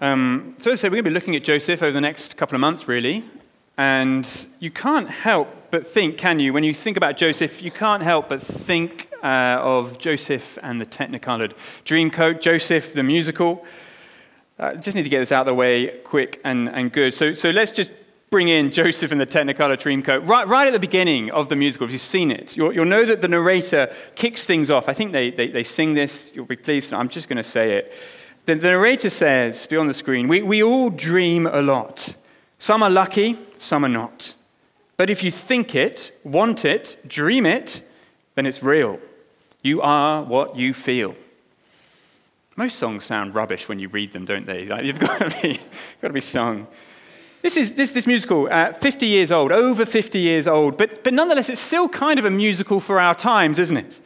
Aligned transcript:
Um, 0.00 0.54
so, 0.58 0.70
as 0.70 0.78
I 0.78 0.82
said, 0.82 0.92
we're 0.92 1.02
going 1.02 1.04
to 1.04 1.10
be 1.10 1.14
looking 1.14 1.34
at 1.34 1.42
Joseph 1.42 1.82
over 1.82 1.92
the 1.92 2.00
next 2.00 2.36
couple 2.36 2.54
of 2.54 2.60
months, 2.60 2.86
really. 2.86 3.24
And 3.76 4.28
you 4.60 4.70
can't 4.70 5.10
help 5.10 5.48
but 5.70 5.86
think, 5.86 6.18
can 6.18 6.38
you? 6.38 6.52
When 6.52 6.64
you 6.64 6.72
think 6.72 6.96
about 6.96 7.16
Joseph, 7.16 7.62
you 7.62 7.70
can't 7.70 8.02
help 8.02 8.28
but 8.28 8.40
think 8.40 9.08
uh, 9.22 9.58
of 9.60 9.98
Joseph 9.98 10.58
and 10.62 10.80
the 10.80 10.86
Technicolored 10.86 11.54
Dreamcoat, 11.84 12.40
Joseph 12.40 12.94
the 12.94 13.02
musical. 13.02 13.64
Uh, 14.58 14.74
just 14.74 14.96
need 14.96 15.04
to 15.04 15.08
get 15.08 15.20
this 15.20 15.32
out 15.32 15.42
of 15.42 15.46
the 15.46 15.54
way 15.54 15.98
quick 16.04 16.40
and, 16.44 16.68
and 16.68 16.92
good. 16.92 17.14
So, 17.14 17.32
so 17.32 17.50
let's 17.50 17.70
just 17.70 17.90
bring 18.30 18.48
in 18.48 18.70
Joseph 18.70 19.12
and 19.12 19.20
the 19.20 19.26
Technicolor 19.26 19.76
Dreamcoat 19.76 20.26
right, 20.28 20.46
right 20.46 20.66
at 20.66 20.72
the 20.72 20.78
beginning 20.78 21.30
of 21.30 21.48
the 21.48 21.56
musical. 21.56 21.86
If 21.86 21.92
you've 21.92 22.00
seen 22.00 22.30
it, 22.30 22.56
you'll, 22.56 22.72
you'll 22.72 22.84
know 22.84 23.04
that 23.04 23.20
the 23.20 23.28
narrator 23.28 23.92
kicks 24.16 24.44
things 24.44 24.70
off. 24.70 24.88
I 24.88 24.92
think 24.92 25.12
they, 25.12 25.30
they, 25.30 25.48
they 25.48 25.62
sing 25.62 25.94
this. 25.94 26.32
You'll 26.34 26.46
be 26.46 26.56
pleased. 26.56 26.92
I'm 26.92 27.08
just 27.08 27.28
going 27.28 27.36
to 27.36 27.44
say 27.44 27.76
it. 27.78 27.94
The, 28.48 28.54
narrator 28.54 29.10
says, 29.10 29.66
be 29.66 29.76
on 29.76 29.88
the 29.88 29.92
screen, 29.92 30.26
we, 30.26 30.40
we 30.40 30.62
all 30.62 30.88
dream 30.88 31.46
a 31.46 31.60
lot. 31.60 32.14
Some 32.58 32.82
are 32.82 32.88
lucky, 32.88 33.36
some 33.58 33.84
are 33.84 33.90
not. 33.90 34.36
But 34.96 35.10
if 35.10 35.22
you 35.22 35.30
think 35.30 35.74
it, 35.74 36.18
want 36.24 36.64
it, 36.64 36.96
dream 37.06 37.44
it, 37.44 37.82
then 38.36 38.46
it's 38.46 38.62
real. 38.62 39.00
You 39.60 39.82
are 39.82 40.22
what 40.22 40.56
you 40.56 40.72
feel. 40.72 41.14
Most 42.56 42.78
songs 42.78 43.04
sound 43.04 43.34
rubbish 43.34 43.68
when 43.68 43.80
you 43.80 43.88
read 43.88 44.14
them, 44.14 44.24
don't 44.24 44.46
they? 44.46 44.64
Like, 44.64 44.86
you've 44.86 44.98
got 45.08 45.30
to 45.30 45.42
be, 45.42 45.60
got 46.00 46.08
to 46.08 46.14
be 46.14 46.22
sung. 46.22 46.68
This 47.42 47.58
is 47.58 47.74
this, 47.74 47.90
this 47.90 48.06
musical, 48.06 48.48
uh, 48.50 48.72
50 48.72 49.04
years 49.04 49.30
old, 49.30 49.52
over 49.52 49.84
50 49.84 50.18
years 50.18 50.48
old, 50.48 50.78
but, 50.78 51.04
but 51.04 51.12
nonetheless, 51.12 51.50
it's 51.50 51.60
still 51.60 51.86
kind 51.86 52.18
of 52.18 52.24
a 52.24 52.30
musical 52.30 52.80
for 52.80 52.98
our 52.98 53.14
times, 53.14 53.58
isn't 53.58 53.76
it? 53.76 54.00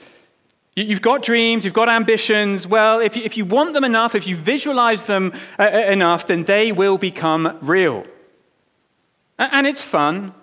You, 0.74 0.84
you've 0.84 1.02
got 1.02 1.22
dreams, 1.22 1.64
you've 1.64 1.74
got 1.74 1.88
ambitions. 1.88 2.66
Well, 2.66 3.00
if 3.00 3.16
you, 3.16 3.22
if 3.24 3.36
you 3.36 3.44
want 3.44 3.74
them 3.74 3.84
enough, 3.84 4.14
if 4.14 4.26
you 4.26 4.36
visualize 4.36 5.06
them 5.06 5.32
uh, 5.58 5.70
uh 5.72 5.78
enough, 5.90 6.26
then 6.26 6.44
they 6.44 6.72
will 6.72 6.98
become 6.98 7.58
real. 7.60 8.06
And 9.38 9.66
it's 9.66 9.82
fun, 9.82 10.34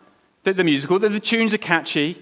that 0.43 0.57
the 0.57 0.63
musical, 0.63 0.99
the, 0.99 1.09
the 1.09 1.19
tunes 1.19 1.53
are 1.53 1.59
catchy, 1.59 2.21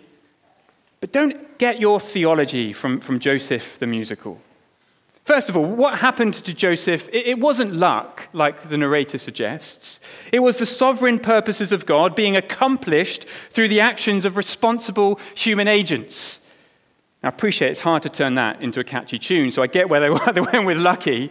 but 1.00 1.12
don't 1.12 1.58
get 1.58 1.80
your 1.80 2.00
theology 2.00 2.74
from, 2.74 3.00
from 3.00 3.20
Joseph 3.20 3.80
the 3.80 3.88
musical. 3.88 4.42
First 5.24 5.50
of 5.50 5.58
all, 5.58 5.66
what 5.66 6.00
happened 6.00 6.36
to 6.36 6.54
Joseph? 6.54 7.10
It 7.12 7.38
wasn't 7.40 7.74
luck, 7.74 8.30
like 8.32 8.70
the 8.70 8.78
narrator 8.78 9.18
suggests. 9.18 10.00
It 10.32 10.40
was 10.40 10.58
the 10.58 10.66
sovereign 10.66 11.20
purposes 11.20 11.74
of 11.74 11.86
God 11.86 12.16
being 12.16 12.38
accomplished 12.38 13.26
through 13.50 13.68
the 13.68 13.82
actions 13.82 14.24
of 14.24 14.38
responsible 14.38 15.20
human 15.36 15.68
agents. 15.68 16.40
I 17.28 17.30
appreciate 17.30 17.72
it's 17.72 17.82
hard 17.82 18.04
to 18.04 18.10
turn 18.10 18.36
that 18.36 18.62
into 18.62 18.80
a 18.80 18.86
catchy 18.86 19.20
tune, 19.20 19.52
so 19.52 19.62
I 19.62 19.68
get 19.68 19.90
where 19.90 20.00
they, 20.00 20.10
were, 20.18 20.32
they 20.32 20.40
went 20.40 20.66
with 20.66 20.78
lucky. 20.78 21.30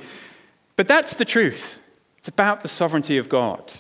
But 0.77 0.89
that's 0.89 1.15
the 1.15 1.25
truth. 1.25 1.81
It's 2.19 2.29
about 2.29 2.61
the 2.61 2.69
sovereignty 2.69 3.17
of 3.17 3.31
God. 3.31 3.73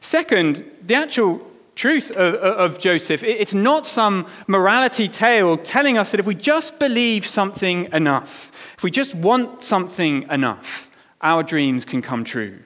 Second, 0.00 0.64
the 0.80 0.94
actual 0.94 1.46
truth 1.74 2.10
of, 2.12 2.34
of, 2.36 2.78
Joseph, 2.78 3.22
it's 3.22 3.52
not 3.52 3.86
some 3.86 4.26
morality 4.46 5.06
tale 5.06 5.58
telling 5.58 5.98
us 5.98 6.12
that 6.12 6.20
if 6.20 6.24
we 6.24 6.34
just 6.34 6.78
believe 6.78 7.26
something 7.26 7.92
enough, 7.92 8.50
if 8.78 8.82
we 8.82 8.90
just 8.90 9.14
want 9.14 9.62
something 9.62 10.22
enough, 10.30 10.90
our 11.20 11.42
dreams 11.42 11.84
can 11.84 12.00
come 12.00 12.24
true. 12.24 12.60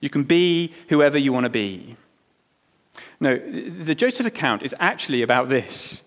You 0.00 0.08
can 0.08 0.24
be 0.24 0.72
whoever 0.88 1.18
you 1.18 1.30
want 1.34 1.44
to 1.44 1.50
be. 1.50 1.96
No, 3.20 3.36
the 3.36 3.94
Joseph 3.94 4.24
account 4.24 4.62
is 4.62 4.74
actually 4.80 5.20
about 5.20 5.50
this. 5.50 6.03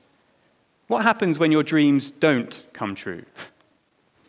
What 0.87 1.03
happens 1.03 1.37
when 1.37 1.51
your 1.51 1.63
dreams 1.63 2.11
don't 2.11 2.63
come 2.73 2.95
true? 2.95 3.23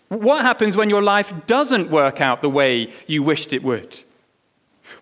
What 0.09 0.43
happens 0.43 0.77
when 0.77 0.91
your 0.91 1.03
life 1.03 1.33
doesn't 1.47 1.91
work 1.91 2.21
out 2.21 2.43
the 2.43 2.51
way 2.51 2.91
you 3.07 3.23
wished 3.23 3.53
it 3.53 3.63
would? 3.63 4.03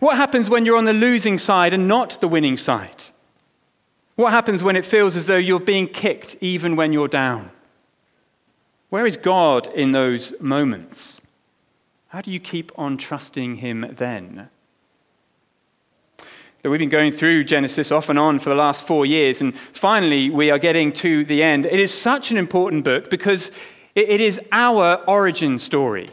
What 0.00 0.16
happens 0.16 0.50
when 0.50 0.66
you're 0.66 0.76
on 0.76 0.84
the 0.84 0.92
losing 0.92 1.38
side 1.38 1.72
and 1.72 1.88
not 1.88 2.20
the 2.20 2.28
winning 2.28 2.56
side? 2.56 3.04
What 4.16 4.32
happens 4.32 4.62
when 4.62 4.76
it 4.76 4.84
feels 4.84 5.16
as 5.16 5.26
though 5.26 5.36
you're 5.36 5.60
being 5.60 5.86
kicked 5.86 6.36
even 6.40 6.74
when 6.74 6.92
you're 6.92 7.08
down? 7.08 7.50
Where 8.88 9.06
is 9.06 9.16
God 9.16 9.68
in 9.68 9.92
those 9.92 10.38
moments? 10.40 11.20
How 12.08 12.20
do 12.20 12.30
you 12.30 12.40
keep 12.40 12.72
on 12.78 12.96
trusting 12.96 13.56
Him 13.56 13.86
then? 13.92 14.48
We've 16.64 16.78
been 16.78 16.88
going 16.88 17.12
through 17.12 17.44
Genesis 17.44 17.92
off 17.92 18.08
and 18.08 18.18
on 18.18 18.38
for 18.38 18.48
the 18.48 18.56
last 18.56 18.86
four 18.86 19.06
years, 19.06 19.40
and 19.40 19.54
finally 19.54 20.30
we 20.30 20.50
are 20.50 20.58
getting 20.58 20.92
to 20.94 21.24
the 21.24 21.42
end. 21.42 21.66
It 21.66 21.78
is 21.78 21.92
such 21.92 22.30
an 22.30 22.38
important 22.38 22.84
book 22.84 23.10
because 23.10 23.50
it 23.94 24.20
is 24.20 24.40
our 24.52 24.96
origin 25.06 25.58
story. 25.58 26.08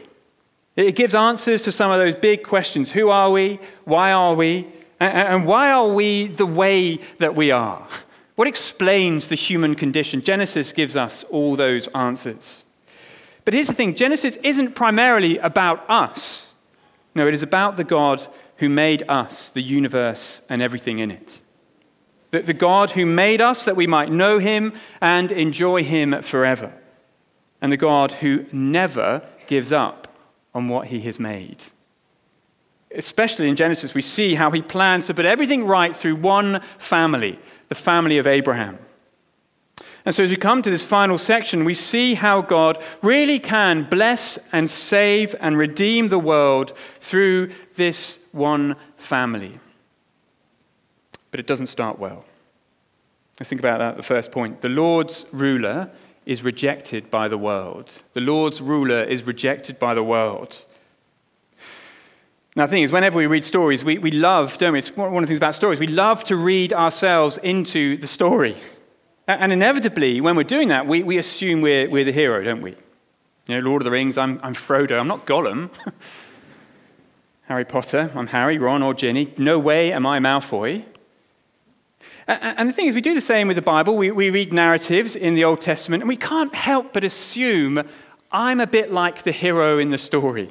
It 0.76 0.96
gives 0.96 1.14
answers 1.14 1.62
to 1.62 1.72
some 1.72 1.90
of 1.90 1.98
those 1.98 2.16
big 2.16 2.42
questions 2.42 2.92
Who 2.92 3.10
are 3.10 3.30
we? 3.30 3.60
Why 3.84 4.12
are 4.12 4.34
we? 4.34 4.66
And 5.00 5.44
why 5.44 5.70
are 5.70 5.88
we 5.88 6.28
the 6.28 6.46
way 6.46 6.96
that 7.18 7.34
we 7.34 7.50
are? 7.50 7.86
What 8.36 8.48
explains 8.48 9.28
the 9.28 9.36
human 9.36 9.76
condition? 9.76 10.20
Genesis 10.20 10.72
gives 10.72 10.96
us 10.96 11.22
all 11.30 11.54
those 11.54 11.86
answers. 11.94 12.64
But 13.44 13.54
here's 13.54 13.68
the 13.68 13.74
thing 13.74 13.94
Genesis 13.94 14.36
isn't 14.42 14.74
primarily 14.74 15.38
about 15.38 15.88
us. 15.88 16.54
No, 17.14 17.28
it 17.28 17.34
is 17.34 17.44
about 17.44 17.76
the 17.76 17.84
God 17.84 18.26
who 18.56 18.68
made 18.68 19.02
us, 19.08 19.50
the 19.50 19.62
universe, 19.62 20.42
and 20.48 20.62
everything 20.62 20.98
in 20.98 21.10
it. 21.10 21.40
The, 22.30 22.42
the 22.42 22.52
God 22.52 22.92
who 22.92 23.06
made 23.06 23.40
us 23.40 23.64
that 23.64 23.76
we 23.76 23.86
might 23.86 24.10
know 24.10 24.38
him 24.38 24.72
and 25.00 25.30
enjoy 25.32 25.84
him 25.84 26.20
forever. 26.22 26.72
And 27.60 27.70
the 27.70 27.76
God 27.76 28.12
who 28.12 28.46
never 28.52 29.22
gives 29.46 29.72
up 29.72 30.08
on 30.54 30.68
what 30.68 30.88
he 30.88 31.00
has 31.00 31.18
made. 31.18 31.64
Especially 32.94 33.48
in 33.48 33.56
Genesis, 33.56 33.94
we 33.94 34.02
see 34.02 34.34
how 34.34 34.50
he 34.50 34.62
plans 34.62 35.06
to 35.08 35.14
put 35.14 35.26
everything 35.26 35.64
right 35.64 35.94
through 35.94 36.16
one 36.16 36.60
family, 36.78 37.38
the 37.68 37.74
family 37.74 38.18
of 38.18 38.26
Abraham. 38.26 38.78
And 40.04 40.14
so, 40.14 40.22
as 40.22 40.30
we 40.30 40.36
come 40.36 40.60
to 40.60 40.68
this 40.70 40.84
final 40.84 41.16
section, 41.16 41.64
we 41.64 41.72
see 41.72 42.14
how 42.14 42.42
God 42.42 42.82
really 43.00 43.38
can 43.38 43.84
bless 43.84 44.38
and 44.52 44.68
save 44.68 45.34
and 45.40 45.56
redeem 45.56 46.08
the 46.08 46.18
world 46.18 46.76
through 46.76 47.50
this 47.76 48.18
one 48.32 48.76
family. 48.96 49.58
But 51.30 51.40
it 51.40 51.46
doesn't 51.46 51.68
start 51.68 51.98
well. 51.98 52.24
Let's 53.40 53.48
think 53.48 53.60
about 53.60 53.78
that, 53.78 53.96
the 53.96 54.02
first 54.02 54.30
point. 54.30 54.60
The 54.60 54.68
Lord's 54.68 55.24
ruler 55.32 55.90
is 56.26 56.44
rejected 56.44 57.10
by 57.10 57.28
the 57.28 57.38
world. 57.38 58.02
The 58.12 58.20
Lord's 58.20 58.60
ruler 58.60 59.02
is 59.02 59.24
rejected 59.24 59.78
by 59.78 59.94
the 59.94 60.04
world. 60.04 60.64
Now, 62.56 62.66
the 62.66 62.70
thing 62.70 62.82
is, 62.84 62.92
whenever 62.92 63.18
we 63.18 63.26
read 63.26 63.44
stories, 63.44 63.84
we, 63.84 63.98
we 63.98 64.12
love, 64.12 64.58
don't 64.58 64.74
we? 64.74 64.78
It's 64.78 64.94
one 64.96 65.12
of 65.16 65.20
the 65.22 65.26
things 65.26 65.38
about 65.38 65.56
stories. 65.56 65.80
We 65.80 65.88
love 65.88 66.22
to 66.24 66.36
read 66.36 66.72
ourselves 66.72 67.38
into 67.38 67.96
the 67.96 68.06
story. 68.06 68.56
And 69.26 69.52
inevitably, 69.52 70.20
when 70.20 70.36
we're 70.36 70.44
doing 70.44 70.68
that, 70.68 70.86
we, 70.86 71.02
we 71.02 71.16
assume 71.16 71.62
we're, 71.62 71.88
we're 71.88 72.04
the 72.04 72.12
hero, 72.12 72.44
don't 72.44 72.60
we? 72.60 72.72
You 73.46 73.56
know, 73.56 73.60
Lord 73.60 73.82
of 73.82 73.84
the 73.84 73.90
Rings, 73.90 74.18
I'm, 74.18 74.38
I'm 74.42 74.54
Frodo, 74.54 75.00
I'm 75.00 75.08
not 75.08 75.26
Gollum. 75.26 75.70
Harry 77.46 77.64
Potter, 77.64 78.10
I'm 78.14 78.28
Harry, 78.28 78.58
Ron, 78.58 78.82
or 78.82 78.94
Ginny. 78.94 79.32
No 79.38 79.58
way 79.58 79.92
am 79.92 80.06
I 80.06 80.18
Malfoy. 80.18 80.84
And 82.26 82.68
the 82.68 82.72
thing 82.72 82.86
is, 82.86 82.94
we 82.94 83.02
do 83.02 83.14
the 83.14 83.20
same 83.20 83.48
with 83.48 83.56
the 83.56 83.62
Bible. 83.62 83.96
We, 83.96 84.10
we 84.10 84.30
read 84.30 84.52
narratives 84.52 85.14
in 85.14 85.34
the 85.34 85.44
Old 85.44 85.60
Testament, 85.60 86.02
and 86.02 86.08
we 86.08 86.16
can't 86.16 86.54
help 86.54 86.94
but 86.94 87.04
assume 87.04 87.82
I'm 88.32 88.60
a 88.60 88.66
bit 88.66 88.90
like 88.90 89.22
the 89.22 89.32
hero 89.32 89.78
in 89.78 89.90
the 89.90 89.98
story 89.98 90.50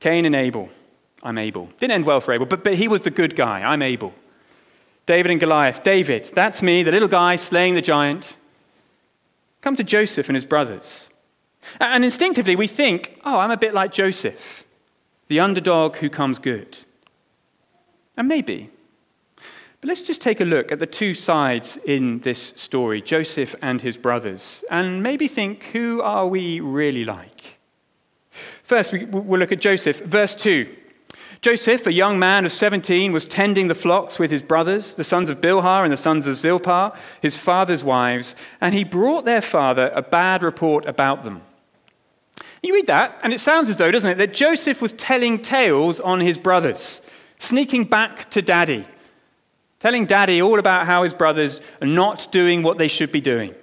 Cain 0.00 0.26
and 0.26 0.36
Abel. 0.36 0.68
I'm 1.22 1.38
Abel. 1.38 1.70
Didn't 1.78 1.92
end 1.92 2.04
well 2.04 2.20
for 2.20 2.32
Abel, 2.32 2.46
but, 2.46 2.62
but 2.62 2.74
he 2.74 2.86
was 2.86 3.02
the 3.02 3.10
good 3.10 3.34
guy. 3.34 3.62
I'm 3.62 3.80
Abel. 3.80 4.12
David 5.06 5.30
and 5.30 5.40
Goliath. 5.40 5.82
David, 5.82 6.30
that's 6.34 6.62
me, 6.62 6.82
the 6.82 6.90
little 6.90 7.08
guy 7.08 7.36
slaying 7.36 7.74
the 7.74 7.80
giant. 7.80 8.36
Come 9.60 9.76
to 9.76 9.84
Joseph 9.84 10.28
and 10.28 10.36
his 10.36 10.44
brothers. 10.44 11.10
And 11.80 12.04
instinctively 12.04 12.56
we 12.56 12.66
think, 12.66 13.20
oh, 13.24 13.38
I'm 13.38 13.50
a 13.50 13.56
bit 13.56 13.74
like 13.74 13.92
Joseph, 13.92 14.64
the 15.28 15.40
underdog 15.40 15.96
who 15.96 16.10
comes 16.10 16.38
good. 16.38 16.78
And 18.16 18.28
maybe. 18.28 18.70
But 19.80 19.88
let's 19.88 20.02
just 20.02 20.20
take 20.20 20.40
a 20.40 20.44
look 20.44 20.72
at 20.72 20.78
the 20.78 20.86
two 20.86 21.14
sides 21.14 21.76
in 21.84 22.20
this 22.20 22.40
story 22.56 23.02
Joseph 23.02 23.54
and 23.62 23.82
his 23.82 23.96
brothers, 23.98 24.64
and 24.70 25.02
maybe 25.02 25.28
think, 25.28 25.64
who 25.66 26.00
are 26.02 26.26
we 26.26 26.60
really 26.60 27.04
like? 27.04 27.58
First, 28.30 28.92
we'll 28.92 29.38
look 29.38 29.52
at 29.52 29.60
Joseph. 29.60 30.00
Verse 30.04 30.34
2. 30.34 30.66
Joseph, 31.46 31.86
a 31.86 31.92
young 31.92 32.18
man 32.18 32.44
of 32.44 32.50
17, 32.50 33.12
was 33.12 33.24
tending 33.24 33.68
the 33.68 33.74
flocks 33.76 34.18
with 34.18 34.32
his 34.32 34.42
brothers, 34.42 34.96
the 34.96 35.04
sons 35.04 35.30
of 35.30 35.40
Bilhah 35.40 35.84
and 35.84 35.92
the 35.92 35.96
sons 35.96 36.26
of 36.26 36.34
Zilpah, 36.34 36.92
his 37.22 37.36
father's 37.36 37.84
wives, 37.84 38.34
and 38.60 38.74
he 38.74 38.82
brought 38.82 39.24
their 39.24 39.40
father 39.40 39.92
a 39.94 40.02
bad 40.02 40.42
report 40.42 40.84
about 40.86 41.22
them. 41.22 41.42
You 42.64 42.74
read 42.74 42.88
that, 42.88 43.20
and 43.22 43.32
it 43.32 43.38
sounds 43.38 43.70
as 43.70 43.76
though, 43.76 43.92
doesn't 43.92 44.10
it, 44.10 44.18
that 44.18 44.34
Joseph 44.34 44.82
was 44.82 44.92
telling 44.94 45.40
tales 45.40 46.00
on 46.00 46.18
his 46.18 46.36
brothers, 46.36 47.00
sneaking 47.38 47.84
back 47.84 48.28
to 48.30 48.42
daddy, 48.42 48.84
telling 49.78 50.04
daddy 50.04 50.42
all 50.42 50.58
about 50.58 50.86
how 50.86 51.04
his 51.04 51.14
brothers 51.14 51.60
are 51.80 51.86
not 51.86 52.26
doing 52.32 52.64
what 52.64 52.76
they 52.76 52.88
should 52.88 53.12
be 53.12 53.20
doing. 53.20 53.54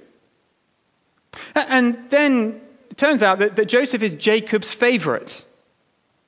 And 1.54 2.10
then 2.12 2.62
it 2.90 2.96
turns 2.96 3.22
out 3.22 3.40
that, 3.40 3.58
that 3.58 3.66
Joseph 3.66 4.02
is 4.02 4.14
Jacob's 4.14 4.74
favorite. 4.74 5.44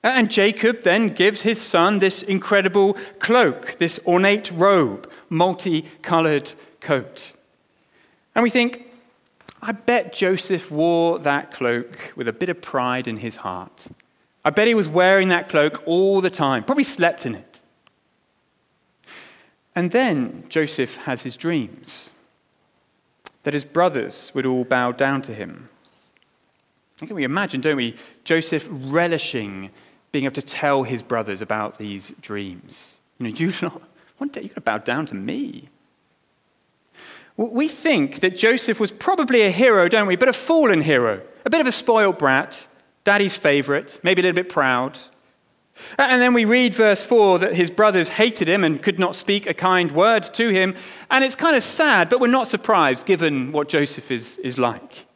And 0.05 0.29
Jacob 0.29 0.81
then 0.81 1.09
gives 1.09 1.41
his 1.41 1.59
son 1.59 1.97
this 1.97 2.21
incredible 2.21 2.93
cloak, 3.17 3.77
this 3.79 3.99
ornate 4.05 4.51
robe, 4.51 5.11
multicolored 5.29 6.53
coat. 6.79 7.33
And 8.35 8.43
we 8.43 8.51
think, 8.51 8.85
I 9.63 9.71
bet 9.71 10.13
Joseph 10.13 10.69
wore 10.69 11.17
that 11.17 11.51
cloak 11.51 12.13
with 12.15 12.27
a 12.27 12.33
bit 12.33 12.49
of 12.49 12.61
pride 12.61 13.07
in 13.07 13.17
his 13.17 13.37
heart. 13.37 13.87
I 14.43 14.51
bet 14.51 14.67
he 14.67 14.75
was 14.75 14.87
wearing 14.87 15.29
that 15.29 15.49
cloak 15.49 15.81
all 15.87 16.21
the 16.21 16.29
time, 16.29 16.63
probably 16.63 16.83
slept 16.83 17.25
in 17.25 17.33
it. 17.33 17.61
And 19.73 19.89
then 19.89 20.43
Joseph 20.49 20.97
has 20.97 21.23
his 21.23 21.35
dreams 21.35 22.11
that 23.41 23.55
his 23.55 23.65
brothers 23.65 24.31
would 24.35 24.45
all 24.45 24.65
bow 24.65 24.91
down 24.91 25.23
to 25.23 25.33
him. 25.33 25.69
Can 26.99 27.15
we 27.15 27.23
imagine, 27.23 27.59
don't 27.59 27.75
we, 27.75 27.95
Joseph 28.23 28.67
relishing 28.69 29.71
being 30.15 30.23
able 30.23 30.33
to 30.33 30.41
tell 30.41 30.83
his 30.83 31.03
brothers 31.03 31.41
about 31.41 31.77
these 31.77 32.11
dreams. 32.21 33.01
You 33.19 33.27
know, 33.27 33.35
you 33.35 33.51
not, 33.61 33.81
one 34.17 34.29
day 34.29 34.39
you're 34.39 34.47
going 34.47 34.55
to 34.55 34.61
bow 34.61 34.77
down 34.77 35.05
to 35.07 35.13
me. 35.13 35.67
We 37.35 37.67
think 37.67 38.21
that 38.21 38.37
Joseph 38.37 38.79
was 38.79 38.93
probably 38.93 39.41
a 39.41 39.51
hero, 39.51 39.89
don't 39.89 40.07
we? 40.07 40.15
But 40.15 40.29
a 40.29 40.33
fallen 40.33 40.83
hero, 40.83 41.21
a 41.43 41.49
bit 41.49 41.59
of 41.59 41.67
a 41.67 41.71
spoiled 41.73 42.17
brat, 42.17 42.65
daddy's 43.03 43.35
favorite, 43.35 43.99
maybe 44.03 44.21
a 44.21 44.23
little 44.23 44.41
bit 44.41 44.47
proud. 44.47 44.97
And 45.97 46.21
then 46.21 46.33
we 46.33 46.45
read 46.45 46.73
verse 46.73 47.03
4 47.03 47.39
that 47.39 47.55
his 47.55 47.69
brothers 47.69 48.11
hated 48.11 48.47
him 48.47 48.63
and 48.63 48.81
could 48.81 48.97
not 48.97 49.15
speak 49.15 49.45
a 49.45 49.53
kind 49.53 49.91
word 49.91 50.23
to 50.35 50.47
him. 50.47 50.75
And 51.11 51.25
it's 51.25 51.35
kind 51.35 51.57
of 51.57 51.63
sad, 51.63 52.07
but 52.07 52.21
we're 52.21 52.27
not 52.27 52.47
surprised 52.47 53.05
given 53.05 53.51
what 53.51 53.67
Joseph 53.67 54.09
is, 54.11 54.37
is 54.37 54.57
like. 54.57 55.07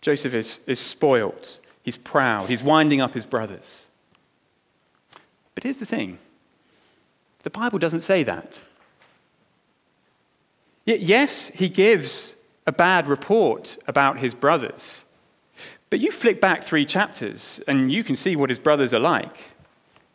Joseph 0.00 0.32
is, 0.32 0.60
is 0.68 0.78
spoiled. 0.78 1.58
He's 1.84 1.98
proud. 1.98 2.48
He's 2.48 2.62
winding 2.62 3.00
up 3.00 3.14
his 3.14 3.26
brothers. 3.26 3.90
But 5.54 5.62
here's 5.62 5.78
the 5.78 5.86
thing 5.86 6.18
the 7.44 7.50
Bible 7.50 7.78
doesn't 7.78 8.00
say 8.00 8.24
that. 8.24 8.64
Yes, 10.86 11.48
he 11.50 11.68
gives 11.68 12.36
a 12.66 12.72
bad 12.72 13.06
report 13.06 13.78
about 13.86 14.18
his 14.18 14.34
brothers. 14.34 15.04
But 15.90 16.00
you 16.00 16.10
flick 16.10 16.40
back 16.40 16.62
three 16.62 16.84
chapters 16.84 17.60
and 17.68 17.92
you 17.92 18.02
can 18.02 18.16
see 18.16 18.34
what 18.34 18.50
his 18.50 18.58
brothers 18.58 18.92
are 18.92 18.98
like. 18.98 19.36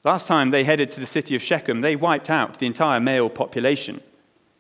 Last 0.04 0.28
time 0.28 0.50
they 0.50 0.64
headed 0.64 0.92
to 0.92 1.00
the 1.00 1.06
city 1.06 1.36
of 1.36 1.42
Shechem, 1.42 1.82
they 1.82 1.96
wiped 1.96 2.30
out 2.30 2.60
the 2.60 2.66
entire 2.66 3.00
male 3.00 3.30
population. 3.30 4.02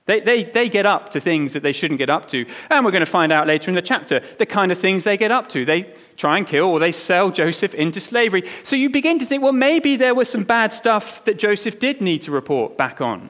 They, 0.09 0.21
they, 0.21 0.43
they 0.43 0.69
get 0.69 0.87
up 0.87 1.09
to 1.09 1.19
things 1.19 1.53
that 1.53 1.61
they 1.61 1.71
shouldn't 1.71 1.99
get 1.99 2.09
up 2.09 2.27
to. 2.29 2.47
And 2.71 2.83
we're 2.83 2.89
going 2.89 3.01
to 3.01 3.05
find 3.05 3.31
out 3.31 3.45
later 3.45 3.69
in 3.69 3.75
the 3.75 3.81
chapter 3.83 4.21
the 4.39 4.45
kind 4.47 4.71
of 4.71 4.79
things 4.79 5.03
they 5.03 5.17
get 5.17 5.29
up 5.29 5.47
to. 5.49 5.65
They 5.65 5.93
try 6.17 6.39
and 6.39 6.47
kill 6.47 6.65
or 6.65 6.79
they 6.79 6.91
sell 6.91 7.29
Joseph 7.29 7.75
into 7.75 7.99
slavery. 7.99 8.43
So 8.63 8.75
you 8.75 8.89
begin 8.89 9.19
to 9.19 9.25
think, 9.27 9.43
well, 9.43 9.53
maybe 9.53 9.97
there 9.97 10.15
was 10.15 10.27
some 10.27 10.45
bad 10.45 10.73
stuff 10.73 11.23
that 11.25 11.37
Joseph 11.37 11.77
did 11.77 12.01
need 12.01 12.23
to 12.23 12.31
report 12.31 12.75
back 12.75 13.01
on 13.01 13.29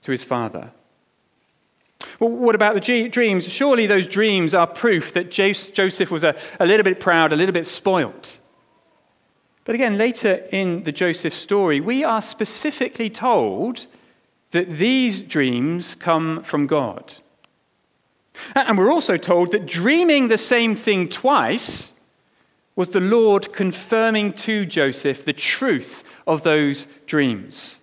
to 0.00 0.10
his 0.10 0.24
father. 0.24 0.70
Well, 2.18 2.30
what 2.30 2.54
about 2.54 2.82
the 2.82 3.08
dreams? 3.10 3.46
Surely 3.52 3.86
those 3.86 4.06
dreams 4.06 4.54
are 4.54 4.66
proof 4.66 5.12
that 5.12 5.30
Joseph 5.30 6.10
was 6.10 6.24
a, 6.24 6.34
a 6.58 6.64
little 6.64 6.84
bit 6.84 6.98
proud, 6.98 7.34
a 7.34 7.36
little 7.36 7.52
bit 7.52 7.66
spoilt. 7.66 8.38
But 9.66 9.74
again, 9.74 9.98
later 9.98 10.46
in 10.50 10.84
the 10.84 10.92
Joseph 10.92 11.34
story, 11.34 11.78
we 11.78 12.04
are 12.04 12.22
specifically 12.22 13.10
told 13.10 13.86
that 14.50 14.68
these 14.68 15.20
dreams 15.20 15.94
come 15.94 16.42
from 16.42 16.66
God. 16.66 17.14
And 18.54 18.78
we're 18.78 18.92
also 18.92 19.16
told 19.16 19.52
that 19.52 19.66
dreaming 19.66 20.28
the 20.28 20.38
same 20.38 20.74
thing 20.74 21.08
twice 21.08 21.92
was 22.76 22.90
the 22.90 23.00
Lord 23.00 23.52
confirming 23.52 24.32
to 24.32 24.64
Joseph 24.64 25.24
the 25.24 25.32
truth 25.32 26.02
of 26.26 26.42
those 26.42 26.86
dreams. 27.06 27.80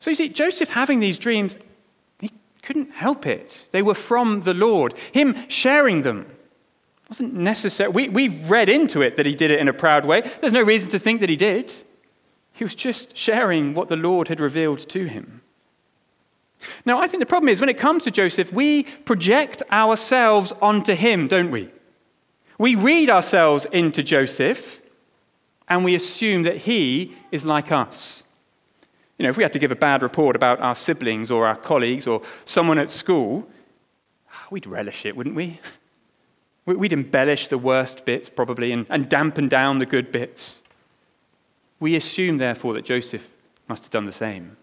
So 0.00 0.10
you 0.10 0.16
see, 0.16 0.28
Joseph 0.28 0.70
having 0.70 1.00
these 1.00 1.18
dreams, 1.18 1.56
he 2.20 2.30
couldn't 2.62 2.90
help 2.92 3.26
it. 3.26 3.66
They 3.70 3.80
were 3.80 3.94
from 3.94 4.42
the 4.42 4.54
Lord. 4.54 4.94
Him 5.12 5.48
sharing 5.48 6.02
them 6.02 6.30
wasn't 7.08 7.34
necessary. 7.34 7.90
We, 7.90 8.08
we've 8.08 8.50
read 8.50 8.68
into 8.68 9.02
it 9.02 9.16
that 9.16 9.26
he 9.26 9.34
did 9.34 9.50
it 9.50 9.60
in 9.60 9.68
a 9.68 9.72
proud 9.72 10.04
way. 10.04 10.22
There's 10.40 10.52
no 10.52 10.62
reason 10.62 10.90
to 10.90 10.98
think 10.98 11.20
that 11.20 11.28
he 11.28 11.36
did. 11.36 11.72
He 12.54 12.64
was 12.64 12.74
just 12.74 13.16
sharing 13.16 13.74
what 13.74 13.88
the 13.88 13.96
Lord 13.96 14.28
had 14.28 14.40
revealed 14.40 14.78
to 14.78 15.06
him. 15.06 15.42
Now, 16.86 17.00
I 17.00 17.08
think 17.08 17.20
the 17.20 17.26
problem 17.26 17.48
is 17.48 17.60
when 17.60 17.68
it 17.68 17.76
comes 17.78 18.04
to 18.04 18.10
Joseph, 18.10 18.52
we 18.52 18.84
project 18.84 19.62
ourselves 19.70 20.52
onto 20.62 20.94
him, 20.94 21.28
don't 21.28 21.50
we? 21.50 21.68
We 22.56 22.76
read 22.76 23.10
ourselves 23.10 23.66
into 23.66 24.02
Joseph 24.02 24.80
and 25.68 25.84
we 25.84 25.94
assume 25.94 26.44
that 26.44 26.58
he 26.58 27.16
is 27.32 27.44
like 27.44 27.72
us. 27.72 28.22
You 29.18 29.24
know, 29.24 29.30
if 29.30 29.36
we 29.36 29.42
had 29.42 29.52
to 29.52 29.58
give 29.58 29.72
a 29.72 29.76
bad 29.76 30.02
report 30.02 30.36
about 30.36 30.60
our 30.60 30.74
siblings 30.74 31.30
or 31.30 31.46
our 31.46 31.56
colleagues 31.56 32.06
or 32.06 32.22
someone 32.44 32.78
at 32.78 32.90
school, 32.90 33.48
ah, 34.32 34.46
we'd 34.50 34.66
relish 34.66 35.04
it, 35.04 35.16
wouldn't 35.16 35.34
we? 35.36 35.58
We'd 36.66 36.92
embellish 36.92 37.48
the 37.48 37.58
worst 37.58 38.04
bits 38.04 38.28
probably 38.28 38.72
and, 38.72 38.86
and 38.88 39.08
dampen 39.08 39.48
down 39.48 39.78
the 39.78 39.86
good 39.86 40.10
bits. 40.10 40.62
We 41.80 41.96
assume, 41.96 42.38
therefore, 42.38 42.74
that 42.74 42.84
Joseph 42.84 43.34
must 43.68 43.84
have 43.84 43.90
done 43.90 44.06
the 44.06 44.12
same. 44.12 44.56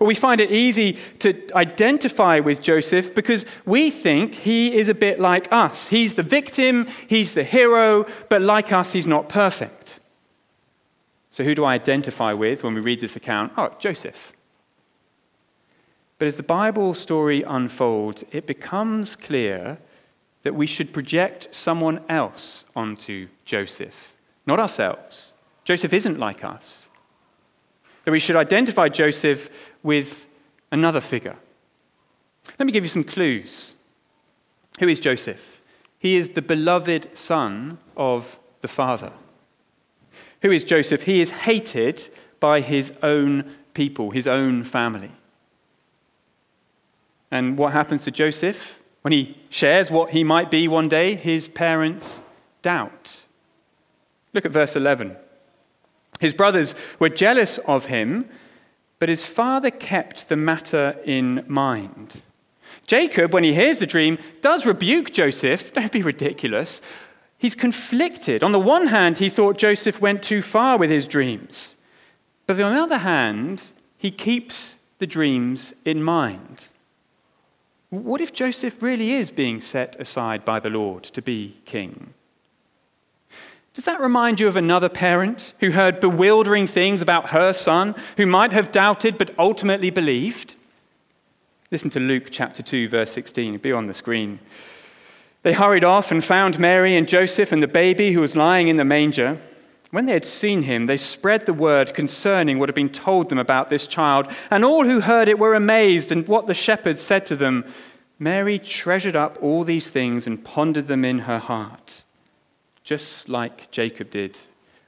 Well, 0.00 0.06
we 0.06 0.14
find 0.14 0.40
it 0.40 0.50
easy 0.50 0.98
to 1.18 1.54
identify 1.54 2.40
with 2.40 2.62
Joseph 2.62 3.14
because 3.14 3.44
we 3.64 3.90
think 3.90 4.34
he 4.34 4.74
is 4.74 4.88
a 4.88 4.94
bit 4.94 5.20
like 5.20 5.52
us. 5.52 5.88
He's 5.88 6.14
the 6.14 6.22
victim, 6.22 6.86
he's 7.08 7.34
the 7.34 7.44
hero, 7.44 8.06
but 8.28 8.40
like 8.40 8.72
us, 8.72 8.92
he's 8.92 9.06
not 9.06 9.28
perfect. 9.28 10.00
So, 11.30 11.44
who 11.44 11.54
do 11.54 11.64
I 11.64 11.74
identify 11.74 12.32
with 12.32 12.64
when 12.64 12.74
we 12.74 12.80
read 12.80 13.00
this 13.00 13.16
account? 13.16 13.52
Oh, 13.58 13.74
Joseph. 13.78 14.32
But 16.18 16.28
as 16.28 16.36
the 16.36 16.42
Bible 16.42 16.94
story 16.94 17.42
unfolds, 17.42 18.24
it 18.32 18.46
becomes 18.46 19.14
clear 19.14 19.78
that 20.42 20.54
we 20.54 20.66
should 20.66 20.94
project 20.94 21.54
someone 21.54 22.00
else 22.08 22.64
onto 22.74 23.28
Joseph, 23.44 24.16
not 24.46 24.58
ourselves. 24.58 25.34
Joseph 25.66 25.92
isn't 25.92 26.18
like 26.18 26.44
us. 26.44 26.88
That 28.04 28.12
we 28.12 28.20
should 28.20 28.36
identify 28.36 28.88
Joseph 28.88 29.74
with 29.82 30.26
another 30.70 31.00
figure. 31.00 31.36
Let 32.58 32.66
me 32.66 32.72
give 32.72 32.84
you 32.84 32.88
some 32.88 33.02
clues. 33.02 33.74
Who 34.78 34.86
is 34.86 35.00
Joseph? 35.00 35.60
He 35.98 36.14
is 36.16 36.30
the 36.30 36.42
beloved 36.42 37.18
son 37.18 37.78
of 37.96 38.38
the 38.60 38.68
Father. 38.68 39.12
Who 40.42 40.52
is 40.52 40.62
Joseph? 40.62 41.02
He 41.02 41.20
is 41.20 41.32
hated 41.32 42.08
by 42.38 42.60
his 42.60 42.96
own 43.02 43.56
people, 43.74 44.12
his 44.12 44.28
own 44.28 44.62
family. 44.62 45.10
And 47.32 47.58
what 47.58 47.72
happens 47.72 48.04
to 48.04 48.12
Joseph? 48.12 48.80
When 49.02 49.12
he 49.12 49.36
shares 49.50 49.90
what 49.90 50.10
he 50.10 50.22
might 50.22 50.48
be 50.48 50.68
one 50.68 50.88
day, 50.88 51.16
his 51.16 51.48
parents 51.48 52.22
doubt. 52.62 53.24
Look 54.32 54.44
at 54.44 54.52
verse 54.52 54.76
11. 54.76 55.16
His 56.20 56.34
brothers 56.34 56.74
were 56.98 57.08
jealous 57.08 57.58
of 57.58 57.86
him, 57.86 58.28
but 58.98 59.08
his 59.08 59.24
father 59.24 59.70
kept 59.70 60.28
the 60.28 60.36
matter 60.36 60.96
in 61.04 61.44
mind. 61.46 62.22
Jacob, 62.86 63.34
when 63.34 63.44
he 63.44 63.54
hears 63.54 63.78
the 63.78 63.86
dream, 63.86 64.18
does 64.40 64.64
rebuke 64.64 65.12
Joseph. 65.12 65.72
Don't 65.74 65.92
be 65.92 66.02
ridiculous. 66.02 66.80
He's 67.38 67.54
conflicted. 67.54 68.42
On 68.42 68.52
the 68.52 68.58
one 68.58 68.86
hand, 68.88 69.18
he 69.18 69.28
thought 69.28 69.58
Joseph 69.58 70.00
went 70.00 70.22
too 70.22 70.40
far 70.40 70.78
with 70.78 70.90
his 70.90 71.06
dreams. 71.06 71.76
But 72.46 72.60
on 72.60 72.74
the 72.74 72.82
other 72.82 72.98
hand, 72.98 73.64
he 73.98 74.10
keeps 74.10 74.76
the 74.98 75.06
dreams 75.06 75.74
in 75.84 76.02
mind. 76.02 76.68
What 77.90 78.20
if 78.20 78.32
Joseph 78.32 78.82
really 78.82 79.12
is 79.12 79.30
being 79.30 79.60
set 79.60 79.96
aside 80.00 80.44
by 80.44 80.60
the 80.60 80.70
Lord 80.70 81.04
to 81.04 81.22
be 81.22 81.56
king? 81.64 82.14
Does 83.76 83.84
that 83.84 84.00
remind 84.00 84.40
you 84.40 84.48
of 84.48 84.56
another 84.56 84.88
parent 84.88 85.52
who 85.60 85.72
heard 85.72 86.00
bewildering 86.00 86.66
things 86.66 87.02
about 87.02 87.28
her 87.28 87.52
son, 87.52 87.94
who 88.16 88.24
might 88.24 88.54
have 88.54 88.72
doubted 88.72 89.18
but 89.18 89.38
ultimately 89.38 89.90
believed? 89.90 90.56
Listen 91.70 91.90
to 91.90 92.00
Luke 92.00 92.28
chapter 92.30 92.62
2, 92.62 92.88
verse 92.88 93.12
16. 93.12 93.52
It'll 93.52 93.62
be 93.62 93.72
on 93.72 93.86
the 93.86 93.92
screen. 93.92 94.38
They 95.42 95.52
hurried 95.52 95.84
off 95.84 96.10
and 96.10 96.24
found 96.24 96.58
Mary 96.58 96.96
and 96.96 97.06
Joseph 97.06 97.52
and 97.52 97.62
the 97.62 97.68
baby 97.68 98.12
who 98.12 98.22
was 98.22 98.34
lying 98.34 98.68
in 98.68 98.78
the 98.78 98.84
manger. 98.84 99.36
When 99.90 100.06
they 100.06 100.14
had 100.14 100.24
seen 100.24 100.62
him, 100.62 100.86
they 100.86 100.96
spread 100.96 101.44
the 101.44 101.52
word 101.52 101.92
concerning 101.92 102.58
what 102.58 102.70
had 102.70 102.74
been 102.74 102.88
told 102.88 103.28
them 103.28 103.38
about 103.38 103.68
this 103.68 103.86
child, 103.86 104.26
and 104.50 104.64
all 104.64 104.86
who 104.86 105.00
heard 105.00 105.28
it 105.28 105.38
were 105.38 105.54
amazed 105.54 106.10
and 106.10 106.26
what 106.26 106.46
the 106.46 106.54
shepherds 106.54 107.02
said 107.02 107.26
to 107.26 107.36
them. 107.36 107.66
Mary 108.18 108.58
treasured 108.58 109.16
up 109.16 109.36
all 109.42 109.64
these 109.64 109.90
things 109.90 110.26
and 110.26 110.42
pondered 110.42 110.86
them 110.86 111.04
in 111.04 111.18
her 111.18 111.38
heart 111.38 112.04
just 112.86 113.28
like 113.28 113.68
Jacob 113.72 114.10
did 114.10 114.38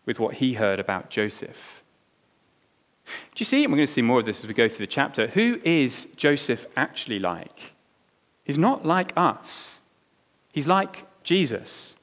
with 0.06 0.20
what 0.20 0.36
he 0.36 0.54
heard 0.54 0.78
about 0.78 1.10
Joseph. 1.10 1.82
Do 3.04 3.12
you 3.38 3.44
see? 3.44 3.64
And 3.64 3.72
we're 3.72 3.78
going 3.78 3.86
to 3.86 3.92
see 3.92 4.02
more 4.02 4.20
of 4.20 4.24
this 4.24 4.38
as 4.38 4.46
we 4.46 4.54
go 4.54 4.68
through 4.68 4.86
the 4.86 4.86
chapter. 4.86 5.26
Who 5.26 5.60
is 5.64 6.06
Joseph 6.14 6.66
actually 6.76 7.18
like? 7.18 7.72
He's 8.44 8.56
not 8.56 8.86
like 8.86 9.12
us, 9.16 9.82
he's 10.52 10.68
like 10.68 11.04
Jesus. 11.24 11.96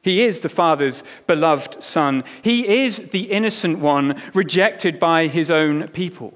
He 0.00 0.22
is 0.22 0.40
the 0.40 0.48
Father's 0.48 1.04
beloved 1.26 1.82
Son. 1.82 2.24
He 2.40 2.82
is 2.82 3.10
the 3.10 3.24
innocent 3.24 3.80
one 3.80 4.18
rejected 4.32 4.98
by 4.98 5.26
his 5.26 5.50
own 5.50 5.88
people. 5.88 6.32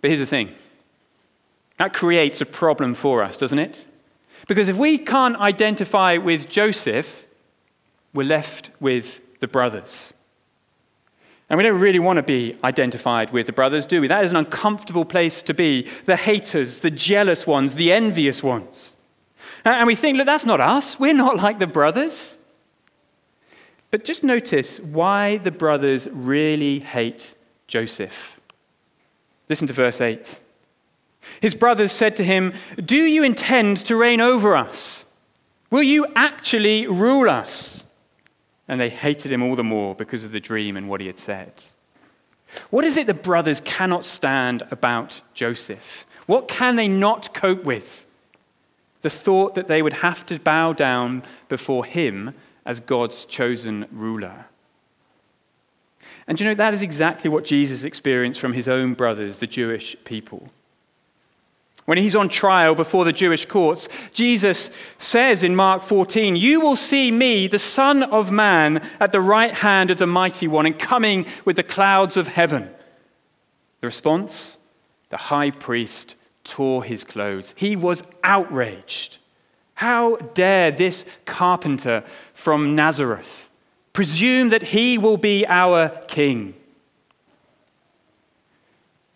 But 0.00 0.10
here's 0.10 0.20
the 0.20 0.26
thing 0.26 0.50
that 1.78 1.92
creates 1.92 2.40
a 2.40 2.46
problem 2.46 2.94
for 2.94 3.24
us, 3.24 3.36
doesn't 3.36 3.58
it? 3.58 3.87
Because 4.48 4.68
if 4.68 4.76
we 4.76 4.98
can't 4.98 5.36
identify 5.36 6.16
with 6.16 6.48
Joseph, 6.48 7.26
we're 8.12 8.26
left 8.26 8.70
with 8.80 9.38
the 9.38 9.46
brothers. 9.46 10.14
And 11.50 11.56
we 11.56 11.62
don't 11.62 11.78
really 11.78 11.98
want 11.98 12.16
to 12.16 12.22
be 12.22 12.56
identified 12.64 13.30
with 13.30 13.46
the 13.46 13.52
brothers, 13.52 13.86
do 13.86 14.00
we? 14.00 14.08
That 14.08 14.24
is 14.24 14.32
an 14.32 14.38
uncomfortable 14.38 15.04
place 15.04 15.42
to 15.42 15.54
be. 15.54 15.82
The 16.06 16.16
haters, 16.16 16.80
the 16.80 16.90
jealous 16.90 17.46
ones, 17.46 17.74
the 17.74 17.92
envious 17.92 18.42
ones. 18.42 18.96
And 19.64 19.86
we 19.86 19.94
think, 19.94 20.16
look, 20.16 20.26
that's 20.26 20.46
not 20.46 20.60
us. 20.60 20.98
We're 20.98 21.14
not 21.14 21.36
like 21.42 21.58
the 21.58 21.66
brothers. 21.66 22.38
But 23.90 24.04
just 24.04 24.24
notice 24.24 24.80
why 24.80 25.38
the 25.38 25.50
brothers 25.50 26.08
really 26.10 26.80
hate 26.80 27.34
Joseph. 27.66 28.40
Listen 29.48 29.66
to 29.66 29.74
verse 29.74 30.00
8. 30.00 30.40
His 31.40 31.54
brothers 31.54 31.92
said 31.92 32.16
to 32.16 32.24
him, 32.24 32.52
Do 32.76 33.04
you 33.04 33.22
intend 33.22 33.78
to 33.78 33.96
reign 33.96 34.20
over 34.20 34.56
us? 34.56 35.06
Will 35.70 35.82
you 35.82 36.06
actually 36.14 36.86
rule 36.86 37.28
us? 37.28 37.86
And 38.66 38.80
they 38.80 38.90
hated 38.90 39.32
him 39.32 39.42
all 39.42 39.56
the 39.56 39.64
more 39.64 39.94
because 39.94 40.24
of 40.24 40.32
the 40.32 40.40
dream 40.40 40.76
and 40.76 40.88
what 40.88 41.00
he 41.00 41.06
had 41.06 41.18
said. 41.18 41.54
What 42.70 42.84
is 42.84 42.96
it 42.96 43.06
the 43.06 43.14
brothers 43.14 43.60
cannot 43.60 44.04
stand 44.04 44.62
about 44.70 45.20
Joseph? 45.34 46.06
What 46.26 46.48
can 46.48 46.76
they 46.76 46.88
not 46.88 47.34
cope 47.34 47.64
with? 47.64 48.06
The 49.00 49.10
thought 49.10 49.54
that 49.54 49.68
they 49.68 49.82
would 49.82 49.94
have 49.94 50.26
to 50.26 50.38
bow 50.38 50.72
down 50.72 51.22
before 51.48 51.84
him 51.84 52.34
as 52.66 52.80
God's 52.80 53.24
chosen 53.24 53.86
ruler. 53.90 54.46
And 56.26 56.38
you 56.38 56.46
know, 56.46 56.54
that 56.54 56.74
is 56.74 56.82
exactly 56.82 57.30
what 57.30 57.44
Jesus 57.44 57.84
experienced 57.84 58.40
from 58.40 58.52
his 58.52 58.68
own 58.68 58.92
brothers, 58.94 59.38
the 59.38 59.46
Jewish 59.46 59.96
people. 60.04 60.50
When 61.88 61.96
he's 61.96 62.14
on 62.14 62.28
trial 62.28 62.74
before 62.74 63.06
the 63.06 63.14
Jewish 63.14 63.46
courts, 63.46 63.88
Jesus 64.12 64.70
says 64.98 65.42
in 65.42 65.56
Mark 65.56 65.80
14, 65.80 66.36
You 66.36 66.60
will 66.60 66.76
see 66.76 67.10
me, 67.10 67.46
the 67.46 67.58
Son 67.58 68.02
of 68.02 68.30
Man, 68.30 68.86
at 69.00 69.10
the 69.10 69.22
right 69.22 69.54
hand 69.54 69.90
of 69.90 69.96
the 69.96 70.06
Mighty 70.06 70.46
One, 70.46 70.66
and 70.66 70.78
coming 70.78 71.24
with 71.46 71.56
the 71.56 71.62
clouds 71.62 72.18
of 72.18 72.28
heaven. 72.28 72.68
The 73.80 73.86
response? 73.86 74.58
The 75.08 75.16
high 75.16 75.50
priest 75.50 76.14
tore 76.44 76.84
his 76.84 77.04
clothes. 77.04 77.54
He 77.56 77.74
was 77.74 78.02
outraged. 78.22 79.16
How 79.76 80.16
dare 80.34 80.70
this 80.70 81.06
carpenter 81.24 82.04
from 82.34 82.74
Nazareth 82.74 83.48
presume 83.94 84.50
that 84.50 84.62
he 84.62 84.98
will 84.98 85.16
be 85.16 85.46
our 85.46 85.88
king? 86.06 86.52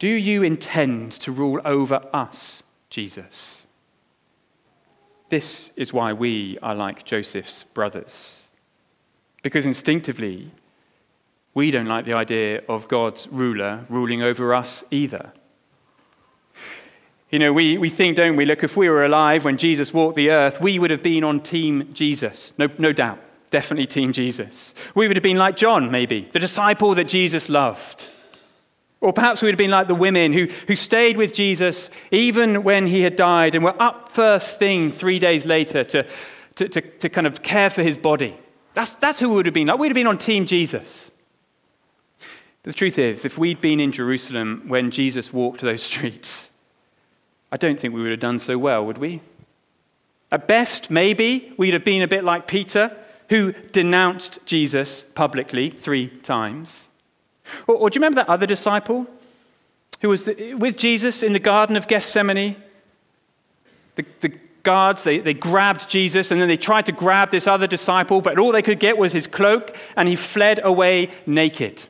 Do 0.03 0.09
you 0.09 0.43
intend 0.43 1.13
to 1.13 1.31
rule 1.31 1.61
over 1.65 2.01
us, 2.13 2.65
Jesus? 2.91 3.69
This 5.29 5.71
is 5.77 5.93
why 5.93 6.13
we 6.13 6.59
are 6.61 6.75
like 6.75 7.05
Joseph's 7.05 7.63
brothers. 7.63 8.49
Because 9.45 9.65
instinctively, 9.65 10.51
we 11.55 11.71
don't 11.71 11.87
like 11.87 12.05
the 12.05 12.15
idea 12.15 12.63
of 12.69 12.89
God's 12.89 13.29
ruler 13.29 13.87
ruling 13.89 14.23
over 14.23 14.53
us 14.53 14.83
either. 14.91 15.31
You 17.31 17.39
know, 17.39 17.53
we, 17.53 17.79
we 17.79 17.89
think, 17.89 18.17
don't 18.17 18.35
we? 18.35 18.45
Look, 18.45 18.65
if 18.65 18.77
we 18.77 18.89
were 18.89 19.05
alive 19.05 19.45
when 19.45 19.57
Jesus 19.57 19.95
walked 19.95 20.17
the 20.17 20.33
earth, 20.33 20.61
we 20.61 20.81
would 20.81 20.91
have 20.91 21.05
been 21.05 21.23
on 21.23 21.39
Team 21.39 21.95
Jesus. 21.95 22.53
No, 22.59 22.69
no 22.77 22.93
doubt. 22.93 23.21
Definitely 23.51 23.87
Team 23.87 24.13
Jesus. 24.13 24.75
We 24.97 25.07
would 25.07 25.17
have 25.17 25.23
been 25.23 25.39
like 25.39 25.55
John, 25.55 25.93
maybe, 25.93 26.23
the 26.33 26.41
disciple 26.41 26.93
that 26.97 27.07
Jesus 27.07 27.49
loved. 27.49 28.09
Or 29.03 29.13
perhaps 29.13 29.43
we 29.43 29.47
would 29.47 29.55
have 29.55 29.59
been 29.59 29.71
like 29.71 29.89
the 29.89 29.97
women 29.97 30.33
who, 30.33 30.47
who 30.69 30.77
stayed 30.77 31.17
with 31.17 31.35
Jesus 31.35 31.91
even 32.13 32.63
when 32.63 32.87
he 32.87 33.03
had 33.03 33.17
died 33.17 33.57
and 33.57 33.65
were 33.65 33.75
up 33.83 34.09
first 34.09 34.61
thing 34.61 34.93
three 34.93 35.19
days 35.19 35.45
later 35.45 35.83
to, 35.83 36.07
to, 36.55 36.69
to, 36.69 36.81
to 36.81 37.09
kind 37.09 37.27
of 37.27 37.43
care 37.43 37.69
for 37.69 37.83
his 37.83 37.97
body. 37.97 38.37
That's, 38.75 38.95
that's 38.95 39.19
who 39.19 39.29
we 39.31 39.35
would 39.35 39.47
have 39.47 39.55
been 39.55 39.67
like. 39.67 39.79
We'd 39.81 39.89
have 39.89 39.97
been 39.97 40.07
on 40.07 40.19
Team 40.19 40.47
Jesus. 40.47 41.11
The 42.63 42.73
truth 42.73 42.97
is, 42.97 43.25
if 43.25 43.37
we'd 43.37 43.61
been 43.61 43.81
in 43.81 43.91
Jerusalem 43.91 44.63
when 44.69 44.93
Jesus 44.93 45.33
walked 45.33 45.61
those 45.63 45.83
streets, 45.83 46.53
I 47.51 47.57
don't 47.57 47.79
think 47.79 47.93
we 47.93 48.03
would 48.03 48.13
have 48.13 48.21
done 48.21 48.39
so 48.39 48.57
well, 48.57 48.87
would 48.87 48.99
we? 48.99 49.21
At 50.31 50.47
best, 50.47 50.93
maybe 50.93 51.53
we'd 51.57 51.75
have 51.75 51.85
been 51.85 52.03
a 52.03 52.09
bit 52.09 52.23
like 52.23 52.47
Peter, 52.47 52.97
who 53.31 53.53
denounced 53.73 54.39
Jesus 54.47 55.03
publicly 55.03 55.71
three 55.71 56.07
times. 56.07 56.89
Or, 57.67 57.75
or 57.75 57.91
do 57.91 57.97
you 57.97 58.01
remember 58.01 58.17
that 58.17 58.29
other 58.29 58.47
disciple 58.47 59.07
who 60.01 60.09
was 60.09 60.25
the, 60.25 60.55
with 60.55 60.77
Jesus 60.77 61.23
in 61.23 61.33
the 61.33 61.39
Garden 61.39 61.77
of 61.77 61.89
Gethsemane? 61.89 62.57
The, 63.95 64.05
the 64.21 64.39
guards, 64.63 65.05
they, 65.05 65.19
they 65.19 65.35
grabbed 65.35 65.89
Jesus 65.89 66.31
and 66.31 66.41
then 66.41 66.49
they 66.49 66.57
tried 66.57 66.87
to 66.87 66.93
grab 66.93 67.31
this 67.31 67.47
other 67.47 67.67
disciple, 67.67 68.21
but 68.21 68.39
all 68.39 68.53
they 68.53 68.63
could 68.63 68.79
get 68.79 68.97
was 68.99 69.13
his 69.13 69.27
cloak 69.27 69.77
and 69.97 70.09
he 70.09 70.17
fled 70.17 70.61
away 70.63 71.11
naked. 71.27 71.89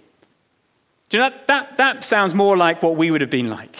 Do 1.08 1.18
you 1.18 1.22
know 1.22 1.30
that, 1.30 1.46
that, 1.46 1.76
that 1.76 2.04
sounds 2.04 2.34
more 2.34 2.56
like 2.56 2.82
what 2.82 2.96
we 2.96 3.10
would 3.10 3.20
have 3.20 3.30
been 3.30 3.50
like? 3.50 3.76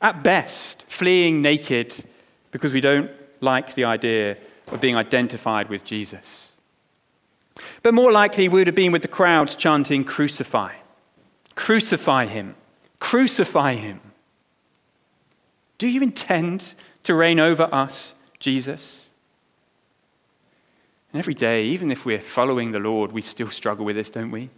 At 0.00 0.22
best, 0.22 0.84
fleeing 0.84 1.42
naked 1.42 2.04
because 2.52 2.72
we 2.72 2.80
don't 2.80 3.10
like 3.40 3.74
the 3.74 3.84
idea 3.84 4.36
of 4.68 4.80
being 4.80 4.96
identified 4.96 5.68
with 5.68 5.84
Jesus. 5.84 6.52
But 7.82 7.94
more 7.94 8.12
likely, 8.12 8.48
we 8.48 8.60
would 8.60 8.66
have 8.66 8.76
been 8.76 8.92
with 8.92 9.02
the 9.02 9.08
crowds 9.08 9.54
chanting, 9.54 10.04
Crucify, 10.04 10.74
crucify 11.56 12.26
him, 12.26 12.54
crucify 13.00 13.74
him. 13.74 14.00
Do 15.78 15.88
you 15.88 16.00
intend 16.00 16.76
to 17.02 17.14
reign 17.14 17.40
over 17.40 17.68
us, 17.72 18.14
Jesus? 18.38 19.10
And 21.12 21.18
every 21.18 21.34
day, 21.34 21.64
even 21.64 21.90
if 21.90 22.06
we're 22.06 22.20
following 22.20 22.70
the 22.70 22.78
Lord, 22.78 23.10
we 23.10 23.22
still 23.22 23.48
struggle 23.48 23.84
with 23.84 23.96
this, 23.96 24.10
don't 24.10 24.30
we? 24.30 24.50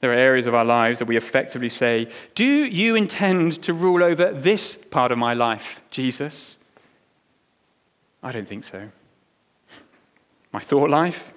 There 0.00 0.10
are 0.10 0.14
areas 0.14 0.46
of 0.46 0.54
our 0.54 0.64
lives 0.64 0.98
that 0.98 1.08
we 1.08 1.16
effectively 1.16 1.68
say, 1.68 2.08
Do 2.34 2.44
you 2.44 2.94
intend 2.94 3.62
to 3.62 3.74
rule 3.74 4.02
over 4.02 4.32
this 4.32 4.76
part 4.76 5.12
of 5.12 5.18
my 5.18 5.34
life, 5.34 5.82
Jesus? 5.90 6.56
I 8.22 8.32
don't 8.32 8.48
think 8.48 8.64
so. 8.64 8.88
My 10.52 10.60
thought 10.60 10.90
life, 10.90 11.32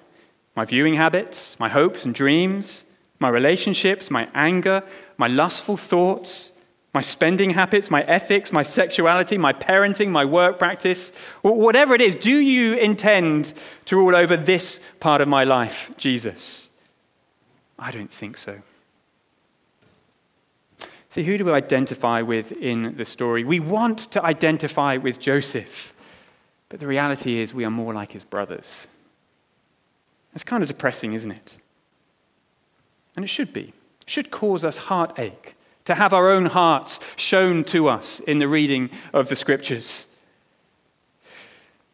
my 0.56 0.64
viewing 0.64 0.94
habits, 0.94 1.58
my 1.58 1.68
hopes 1.68 2.04
and 2.04 2.14
dreams, 2.14 2.84
my 3.18 3.28
relationships, 3.28 4.10
my 4.10 4.28
anger, 4.34 4.82
my 5.16 5.26
lustful 5.26 5.76
thoughts, 5.76 6.52
my 6.92 7.00
spending 7.00 7.50
habits, 7.50 7.90
my 7.90 8.02
ethics, 8.02 8.52
my 8.52 8.62
sexuality, 8.62 9.36
my 9.36 9.52
parenting, 9.52 10.10
my 10.10 10.24
work 10.24 10.58
practice, 10.58 11.14
whatever 11.42 11.94
it 11.94 12.00
is, 12.00 12.14
do 12.14 12.38
you 12.38 12.74
intend 12.74 13.52
to 13.86 13.96
rule 13.96 14.14
over 14.14 14.36
this 14.36 14.80
part 15.00 15.20
of 15.20 15.26
my 15.26 15.42
life, 15.42 15.90
Jesus? 15.96 16.70
I 17.78 17.90
don't 17.90 18.12
think 18.12 18.36
so. 18.36 18.62
See, 21.08 21.24
who 21.24 21.36
do 21.38 21.44
we 21.44 21.52
identify 21.52 22.22
with 22.22 22.52
in 22.52 22.96
the 22.96 23.04
story? 23.04 23.44
We 23.44 23.60
want 23.60 23.98
to 24.12 24.24
identify 24.24 24.96
with 24.96 25.20
Joseph, 25.20 25.92
but 26.68 26.80
the 26.80 26.86
reality 26.86 27.38
is 27.38 27.52
we 27.52 27.64
are 27.64 27.70
more 27.70 27.92
like 27.92 28.12
his 28.12 28.24
brothers. 28.24 28.88
It's 30.32 30.44
kind 30.44 30.62
of 30.62 30.68
depressing, 30.68 31.12
isn't 31.12 31.30
it? 31.30 31.58
And 33.16 33.24
it 33.24 33.28
should 33.28 33.52
be. 33.52 33.72
It 34.02 34.10
should 34.10 34.30
cause 34.30 34.64
us 34.64 34.78
heartache 34.78 35.56
to 35.84 35.94
have 35.94 36.12
our 36.12 36.30
own 36.30 36.46
hearts 36.46 37.00
shown 37.16 37.64
to 37.64 37.88
us 37.88 38.20
in 38.20 38.38
the 38.38 38.48
reading 38.48 38.90
of 39.12 39.28
the 39.28 39.36
scriptures. 39.36 40.06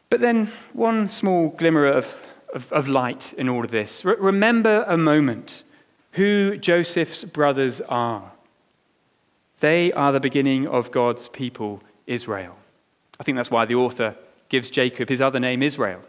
But 0.08 0.20
then, 0.20 0.46
one 0.72 1.08
small 1.08 1.50
glimmer 1.50 1.86
of, 1.86 2.26
of, 2.54 2.72
of 2.72 2.88
light 2.88 3.32
in 3.34 3.48
all 3.48 3.64
of 3.64 3.70
this. 3.70 4.04
Re- 4.04 4.16
remember 4.18 4.84
a 4.86 4.96
moment 4.96 5.62
who 6.12 6.56
Joseph's 6.56 7.24
brothers 7.24 7.80
are. 7.82 8.32
They 9.60 9.92
are 9.92 10.10
the 10.10 10.20
beginning 10.20 10.66
of 10.66 10.90
God's 10.90 11.28
people, 11.28 11.80
Israel. 12.06 12.56
I 13.20 13.22
think 13.22 13.36
that's 13.36 13.50
why 13.50 13.66
the 13.66 13.74
author 13.74 14.16
gives 14.48 14.70
Jacob 14.70 15.08
his 15.08 15.20
other 15.20 15.38
name, 15.38 15.62
Israel. 15.62 16.00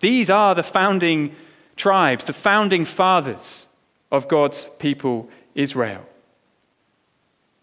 These 0.00 0.30
are 0.30 0.54
the 0.54 0.62
founding 0.62 1.36
tribes, 1.76 2.24
the 2.24 2.32
founding 2.32 2.84
fathers 2.84 3.67
of 4.10 4.28
God's 4.28 4.68
people, 4.78 5.28
Israel. 5.54 6.04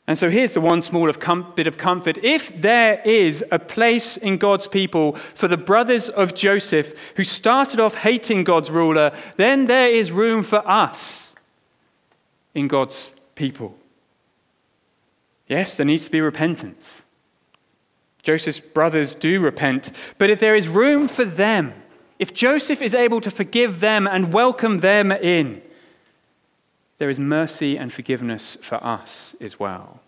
And 0.07 0.17
so 0.17 0.29
here's 0.29 0.53
the 0.53 0.61
one 0.61 0.83
small 0.83 1.09
of 1.09 1.19
com- 1.19 1.51
bit 1.55 1.65
of 1.65 1.79
comfort. 1.79 2.19
If 2.23 2.61
there 2.61 3.01
is 3.03 3.43
a 3.51 3.57
place 3.57 4.17
in 4.17 4.37
God's 4.37 4.67
people 4.67 5.13
for 5.13 5.47
the 5.47 5.57
brothers 5.57 6.09
of 6.09 6.35
Joseph 6.35 7.13
who 7.15 7.23
started 7.23 7.79
off 7.79 7.95
hating 7.95 8.43
God's 8.43 8.69
ruler, 8.69 9.11
then 9.37 9.65
there 9.65 9.89
is 9.89 10.11
room 10.11 10.43
for 10.43 10.67
us 10.69 11.35
in 12.53 12.67
God's 12.67 13.13
people. 13.33 13.75
Yes, 15.47 15.75
there 15.75 15.85
needs 15.85 16.05
to 16.05 16.11
be 16.11 16.21
repentance. 16.21 17.03
Joseph's 18.21 18.59
brothers 18.59 19.15
do 19.15 19.39
repent, 19.39 19.91
but 20.17 20.29
if 20.29 20.39
there 20.39 20.55
is 20.55 20.67
room 20.67 21.07
for 21.07 21.25
them 21.25 21.73
if 22.17 22.33
Joseph 22.33 22.81
is 22.81 22.95
able 22.95 23.21
to 23.21 23.31
forgive 23.31 23.79
them 23.79 24.07
and 24.07 24.31
welcome 24.31 24.79
them 24.79 25.11
in, 25.11 25.61
there 26.97 27.09
is 27.09 27.19
mercy 27.19 27.77
and 27.77 27.91
forgiveness 27.91 28.57
for 28.61 28.83
us 28.83 29.35
as 29.41 29.59
well. 29.59 29.99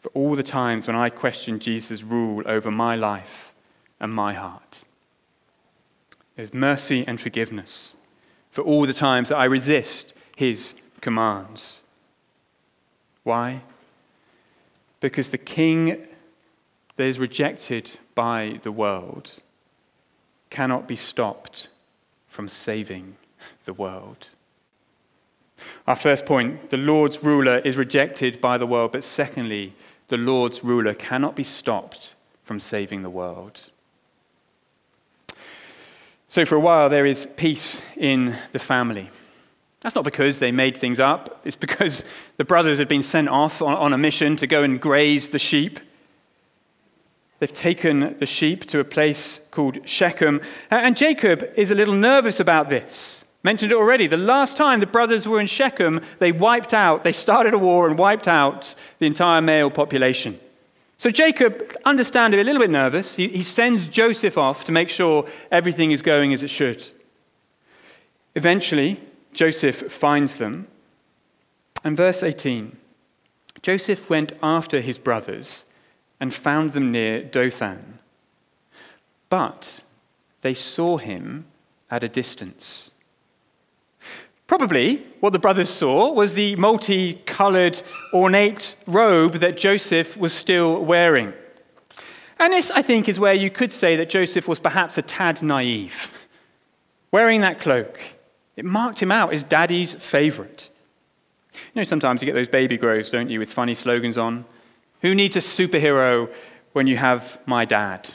For 0.00 0.08
all 0.10 0.34
the 0.34 0.42
times 0.42 0.86
when 0.86 0.96
I 0.96 1.08
question 1.10 1.58
Jesus' 1.58 2.02
rule 2.02 2.42
over 2.46 2.70
my 2.70 2.94
life 2.94 3.54
and 3.98 4.12
my 4.12 4.34
heart, 4.34 4.82
there's 6.36 6.52
mercy 6.52 7.04
and 7.06 7.20
forgiveness 7.20 7.96
for 8.50 8.62
all 8.62 8.86
the 8.86 8.92
times 8.92 9.30
that 9.30 9.38
I 9.38 9.44
resist 9.44 10.14
his 10.36 10.74
commands. 11.00 11.82
Why? 13.22 13.62
Because 15.00 15.30
the 15.30 15.38
king 15.38 16.06
that 16.96 17.04
is 17.04 17.18
rejected 17.18 17.98
by 18.14 18.60
the 18.62 18.72
world 18.72 19.40
cannot 20.50 20.86
be 20.86 20.96
stopped 20.96 21.68
from 22.28 22.46
saving 22.46 23.16
the 23.64 23.72
world. 23.72 24.30
Our 25.86 25.96
first 25.96 26.26
point 26.26 26.70
the 26.70 26.76
Lord's 26.76 27.22
ruler 27.22 27.58
is 27.58 27.76
rejected 27.76 28.40
by 28.40 28.58
the 28.58 28.66
world, 28.66 28.92
but 28.92 29.04
secondly, 29.04 29.74
the 30.08 30.16
Lord's 30.16 30.64
ruler 30.64 30.94
cannot 30.94 31.34
be 31.34 31.44
stopped 31.44 32.14
from 32.42 32.60
saving 32.60 33.02
the 33.02 33.10
world. 33.10 33.70
So, 36.28 36.44
for 36.44 36.56
a 36.56 36.60
while, 36.60 36.88
there 36.88 37.06
is 37.06 37.26
peace 37.36 37.82
in 37.96 38.36
the 38.52 38.58
family. 38.58 39.10
That's 39.80 39.94
not 39.94 40.04
because 40.04 40.38
they 40.38 40.50
made 40.50 40.76
things 40.76 40.98
up, 40.98 41.40
it's 41.44 41.56
because 41.56 42.04
the 42.36 42.44
brothers 42.44 42.78
had 42.78 42.88
been 42.88 43.02
sent 43.02 43.28
off 43.28 43.62
on, 43.62 43.74
on 43.74 43.92
a 43.92 43.98
mission 43.98 44.36
to 44.36 44.46
go 44.46 44.62
and 44.62 44.80
graze 44.80 45.30
the 45.30 45.38
sheep. 45.38 45.78
They've 47.38 47.52
taken 47.52 48.16
the 48.18 48.26
sheep 48.26 48.64
to 48.66 48.80
a 48.80 48.84
place 48.84 49.40
called 49.50 49.86
Shechem. 49.86 50.40
And 50.70 50.96
Jacob 50.96 51.44
is 51.56 51.70
a 51.70 51.74
little 51.74 51.94
nervous 51.94 52.40
about 52.40 52.70
this. 52.70 53.23
Mentioned 53.44 53.72
it 53.72 53.76
already. 53.76 54.06
The 54.06 54.16
last 54.16 54.56
time 54.56 54.80
the 54.80 54.86
brothers 54.86 55.28
were 55.28 55.38
in 55.38 55.46
Shechem, 55.46 56.00
they 56.18 56.32
wiped 56.32 56.72
out, 56.72 57.04
they 57.04 57.12
started 57.12 57.52
a 57.52 57.58
war 57.58 57.86
and 57.86 57.98
wiped 57.98 58.26
out 58.26 58.74
the 58.98 59.06
entire 59.06 59.42
male 59.42 59.70
population. 59.70 60.40
So 60.96 61.10
Jacob, 61.10 61.76
understandably, 61.84 62.40
a 62.40 62.44
little 62.44 62.62
bit 62.62 62.70
nervous. 62.70 63.16
He, 63.16 63.28
he 63.28 63.42
sends 63.42 63.88
Joseph 63.88 64.38
off 64.38 64.64
to 64.64 64.72
make 64.72 64.88
sure 64.88 65.28
everything 65.50 65.90
is 65.90 66.00
going 66.00 66.32
as 66.32 66.42
it 66.42 66.48
should. 66.48 66.82
Eventually, 68.34 68.98
Joseph 69.34 69.92
finds 69.92 70.38
them. 70.38 70.66
And 71.84 71.96
verse 71.96 72.22
18 72.22 72.78
Joseph 73.60 74.08
went 74.08 74.32
after 74.42 74.80
his 74.80 74.98
brothers 74.98 75.66
and 76.18 76.32
found 76.32 76.70
them 76.70 76.90
near 76.90 77.22
Dothan. 77.22 77.98
But 79.28 79.82
they 80.40 80.54
saw 80.54 80.96
him 80.96 81.44
at 81.90 82.02
a 82.02 82.08
distance. 82.08 82.90
Probably 84.46 84.96
what 85.20 85.32
the 85.32 85.38
brothers 85.38 85.70
saw 85.70 86.12
was 86.12 86.34
the 86.34 86.54
multicolored, 86.56 87.82
ornate 88.12 88.76
robe 88.86 89.34
that 89.34 89.56
Joseph 89.56 90.16
was 90.16 90.32
still 90.32 90.84
wearing. 90.84 91.32
And 92.38 92.52
this, 92.52 92.70
I 92.70 92.82
think, 92.82 93.08
is 93.08 93.18
where 93.18 93.32
you 93.32 93.50
could 93.50 93.72
say 93.72 93.96
that 93.96 94.10
Joseph 94.10 94.46
was 94.46 94.60
perhaps 94.60 94.98
a 94.98 95.02
tad 95.02 95.42
naive. 95.42 96.28
Wearing 97.10 97.40
that 97.40 97.60
cloak, 97.60 98.00
it 98.56 98.64
marked 98.64 99.00
him 99.00 99.12
out 99.12 99.32
as 99.32 99.42
daddy's 99.42 99.94
favorite. 99.94 100.68
You 101.52 101.60
know, 101.76 101.84
sometimes 101.84 102.20
you 102.20 102.26
get 102.26 102.34
those 102.34 102.48
baby 102.48 102.76
grows, 102.76 103.08
don't 103.08 103.30
you, 103.30 103.38
with 103.38 103.52
funny 103.52 103.74
slogans 103.74 104.18
on? 104.18 104.44
Who 105.00 105.14
needs 105.14 105.36
a 105.36 105.40
superhero 105.40 106.32
when 106.72 106.86
you 106.86 106.96
have 106.96 107.38
my 107.46 107.64
dad? 107.64 108.10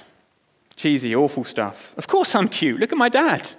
Cheesy, 0.76 1.16
awful 1.16 1.44
stuff. 1.44 1.94
Of 1.98 2.08
course 2.08 2.36
I'm 2.36 2.50
cute. 2.50 2.80
Look 2.80 2.92
at 2.92 2.98
my 2.98 3.10
dad. 3.10 3.50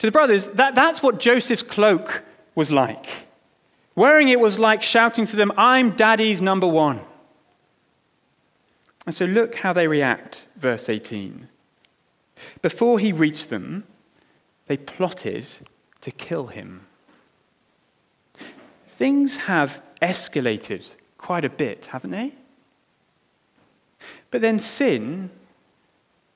To 0.00 0.06
the 0.06 0.12
brothers, 0.12 0.48
that, 0.48 0.74
that's 0.74 1.02
what 1.02 1.20
Joseph's 1.20 1.62
cloak 1.62 2.24
was 2.54 2.70
like. 2.70 3.28
Wearing 3.94 4.28
it 4.28 4.40
was 4.40 4.58
like 4.58 4.82
shouting 4.82 5.26
to 5.26 5.36
them, 5.36 5.52
I'm 5.58 5.90
daddy's 5.90 6.40
number 6.40 6.66
one. 6.66 7.00
And 9.04 9.14
so 9.14 9.26
look 9.26 9.56
how 9.56 9.74
they 9.74 9.86
react, 9.86 10.48
verse 10.56 10.88
18. 10.88 11.48
Before 12.62 12.98
he 12.98 13.12
reached 13.12 13.50
them, 13.50 13.84
they 14.68 14.78
plotted 14.78 15.46
to 16.00 16.10
kill 16.10 16.46
him. 16.46 16.86
Things 18.86 19.36
have 19.38 19.82
escalated 20.00 20.94
quite 21.18 21.44
a 21.44 21.50
bit, 21.50 21.86
haven't 21.86 22.12
they? 22.12 22.32
But 24.30 24.40
then 24.40 24.58
sin 24.58 25.28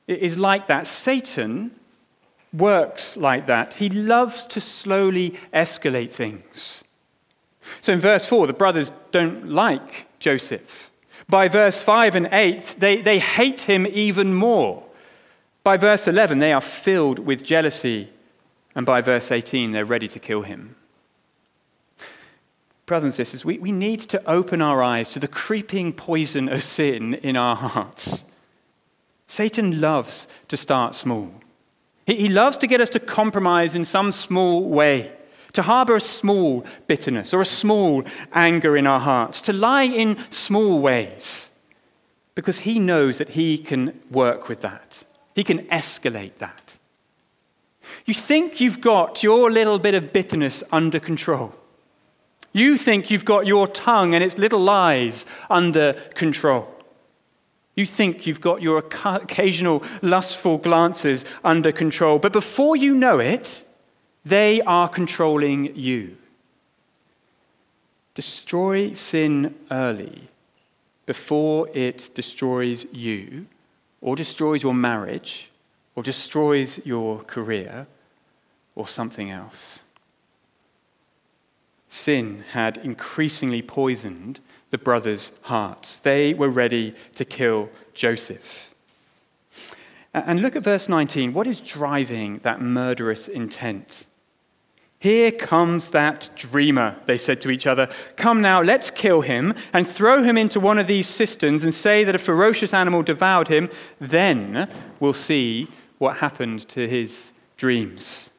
is 0.06 0.38
like 0.38 0.66
that. 0.66 0.86
Satan 0.86 1.70
works 2.54 3.16
like 3.16 3.46
that. 3.46 3.74
He 3.74 3.88
loves 3.88 4.46
to 4.46 4.60
slowly 4.60 5.34
escalate 5.52 6.10
things. 6.10 6.84
So 7.80 7.92
in 7.92 8.00
verse 8.00 8.24
4, 8.26 8.46
the 8.46 8.52
brothers 8.52 8.92
don't 9.10 9.48
like 9.48 10.06
Joseph. 10.18 10.90
By 11.28 11.48
verse 11.48 11.80
5 11.80 12.16
and 12.16 12.28
8, 12.30 12.76
they, 12.78 13.00
they 13.00 13.18
hate 13.18 13.62
him 13.62 13.86
even 13.86 14.34
more. 14.34 14.84
By 15.62 15.76
verse 15.76 16.06
11, 16.06 16.38
they 16.38 16.52
are 16.52 16.60
filled 16.60 17.18
with 17.18 17.42
jealousy. 17.42 18.10
And 18.74 18.84
by 18.84 19.00
verse 19.00 19.32
18, 19.32 19.72
they're 19.72 19.84
ready 19.84 20.08
to 20.08 20.18
kill 20.18 20.42
him. 20.42 20.76
Brothers 22.86 23.04
and 23.04 23.14
sisters, 23.14 23.44
we, 23.44 23.58
we 23.58 23.72
need 23.72 24.00
to 24.00 24.22
open 24.30 24.60
our 24.60 24.82
eyes 24.82 25.12
to 25.12 25.18
the 25.18 25.28
creeping 25.28 25.94
poison 25.94 26.50
of 26.50 26.62
sin 26.62 27.14
in 27.14 27.36
our 27.36 27.56
hearts. 27.56 28.26
Satan 29.26 29.80
loves 29.80 30.28
to 30.48 30.56
start 30.56 30.94
small. 30.94 31.32
He 32.06 32.28
loves 32.28 32.56
to 32.58 32.66
get 32.66 32.80
us 32.80 32.90
to 32.90 33.00
compromise 33.00 33.74
in 33.74 33.84
some 33.84 34.12
small 34.12 34.68
way, 34.68 35.12
to 35.54 35.62
harbor 35.62 35.94
a 35.94 36.00
small 36.00 36.64
bitterness 36.86 37.32
or 37.32 37.40
a 37.40 37.46
small 37.46 38.04
anger 38.32 38.76
in 38.76 38.86
our 38.86 39.00
hearts, 39.00 39.40
to 39.42 39.52
lie 39.52 39.84
in 39.84 40.18
small 40.30 40.80
ways, 40.80 41.50
because 42.34 42.60
he 42.60 42.78
knows 42.78 43.18
that 43.18 43.30
he 43.30 43.56
can 43.56 44.00
work 44.10 44.48
with 44.48 44.60
that. 44.60 45.04
He 45.34 45.44
can 45.44 45.60
escalate 45.66 46.36
that. 46.38 46.78
You 48.04 48.14
think 48.14 48.60
you've 48.60 48.80
got 48.80 49.22
your 49.22 49.50
little 49.50 49.78
bit 49.78 49.94
of 49.94 50.12
bitterness 50.12 50.62
under 50.70 51.00
control. 51.00 51.54
You 52.52 52.76
think 52.76 53.10
you've 53.10 53.24
got 53.24 53.46
your 53.46 53.66
tongue 53.66 54.14
and 54.14 54.22
its 54.22 54.38
little 54.38 54.60
lies 54.60 55.26
under 55.48 55.94
control. 56.14 56.73
You 57.74 57.86
think 57.86 58.26
you've 58.26 58.40
got 58.40 58.62
your 58.62 58.78
occasional 58.78 59.82
lustful 60.00 60.58
glances 60.58 61.24
under 61.42 61.72
control, 61.72 62.18
but 62.18 62.32
before 62.32 62.76
you 62.76 62.94
know 62.94 63.18
it, 63.18 63.64
they 64.24 64.60
are 64.62 64.88
controlling 64.88 65.74
you. 65.76 66.16
Destroy 68.14 68.92
sin 68.92 69.54
early 69.70 70.28
before 71.04 71.68
it 71.74 72.08
destroys 72.14 72.86
you, 72.92 73.46
or 74.00 74.16
destroys 74.16 74.62
your 74.62 74.72
marriage, 74.72 75.50
or 75.94 76.02
destroys 76.02 76.84
your 76.86 77.22
career, 77.24 77.86
or 78.74 78.88
something 78.88 79.30
else. 79.30 79.82
Sin 81.88 82.44
had 82.52 82.78
increasingly 82.78 83.62
poisoned 83.62 84.40
the 84.74 84.78
brothers' 84.78 85.30
hearts. 85.42 86.00
They 86.00 86.34
were 86.34 86.48
ready 86.48 86.96
to 87.14 87.24
kill 87.24 87.70
Joseph. 87.94 88.74
And 90.12 90.42
look 90.42 90.56
at 90.56 90.64
verse 90.64 90.88
19. 90.88 91.32
What 91.32 91.46
is 91.46 91.60
driving 91.60 92.38
that 92.38 92.60
murderous 92.60 93.28
intent? 93.28 94.04
Here 94.98 95.30
comes 95.30 95.90
that 95.90 96.28
dreamer, 96.34 96.96
they 97.04 97.18
said 97.18 97.40
to 97.42 97.50
each 97.50 97.68
other. 97.68 97.88
Come 98.16 98.40
now, 98.40 98.60
let's 98.60 98.90
kill 98.90 99.20
him 99.20 99.54
and 99.72 99.86
throw 99.86 100.24
him 100.24 100.36
into 100.36 100.58
one 100.58 100.78
of 100.78 100.88
these 100.88 101.06
cisterns 101.06 101.62
and 101.62 101.72
say 101.72 102.02
that 102.02 102.16
a 102.16 102.18
ferocious 102.18 102.74
animal 102.74 103.04
devoured 103.04 103.46
him. 103.46 103.70
Then 104.00 104.68
we'll 104.98 105.12
see 105.12 105.68
what 105.98 106.16
happened 106.16 106.68
to 106.70 106.88
his 106.88 107.30
dreams. 107.56 108.30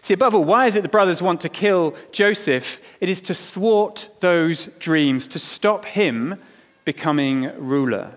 See, 0.00 0.14
above 0.14 0.34
all, 0.34 0.44
why 0.44 0.66
is 0.66 0.76
it 0.76 0.82
the 0.82 0.88
brothers 0.88 1.22
want 1.22 1.40
to 1.42 1.48
kill 1.48 1.94
Joseph? 2.12 2.80
It 3.00 3.08
is 3.08 3.20
to 3.22 3.34
thwart 3.34 4.08
those 4.20 4.66
dreams, 4.78 5.26
to 5.28 5.38
stop 5.38 5.84
him 5.84 6.40
becoming 6.84 7.52
ruler. 7.58 8.12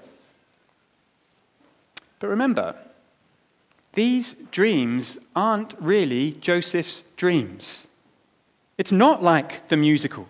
But 2.20 2.28
remember, 2.28 2.76
these 3.94 4.34
dreams 4.52 5.18
aren't 5.36 5.76
really 5.80 6.32
Joseph's 6.34 7.04
dreams. 7.16 7.88
It's 8.78 8.92
not 8.92 9.24
like 9.24 9.70
the 9.70 9.78
musical. 9.78 10.28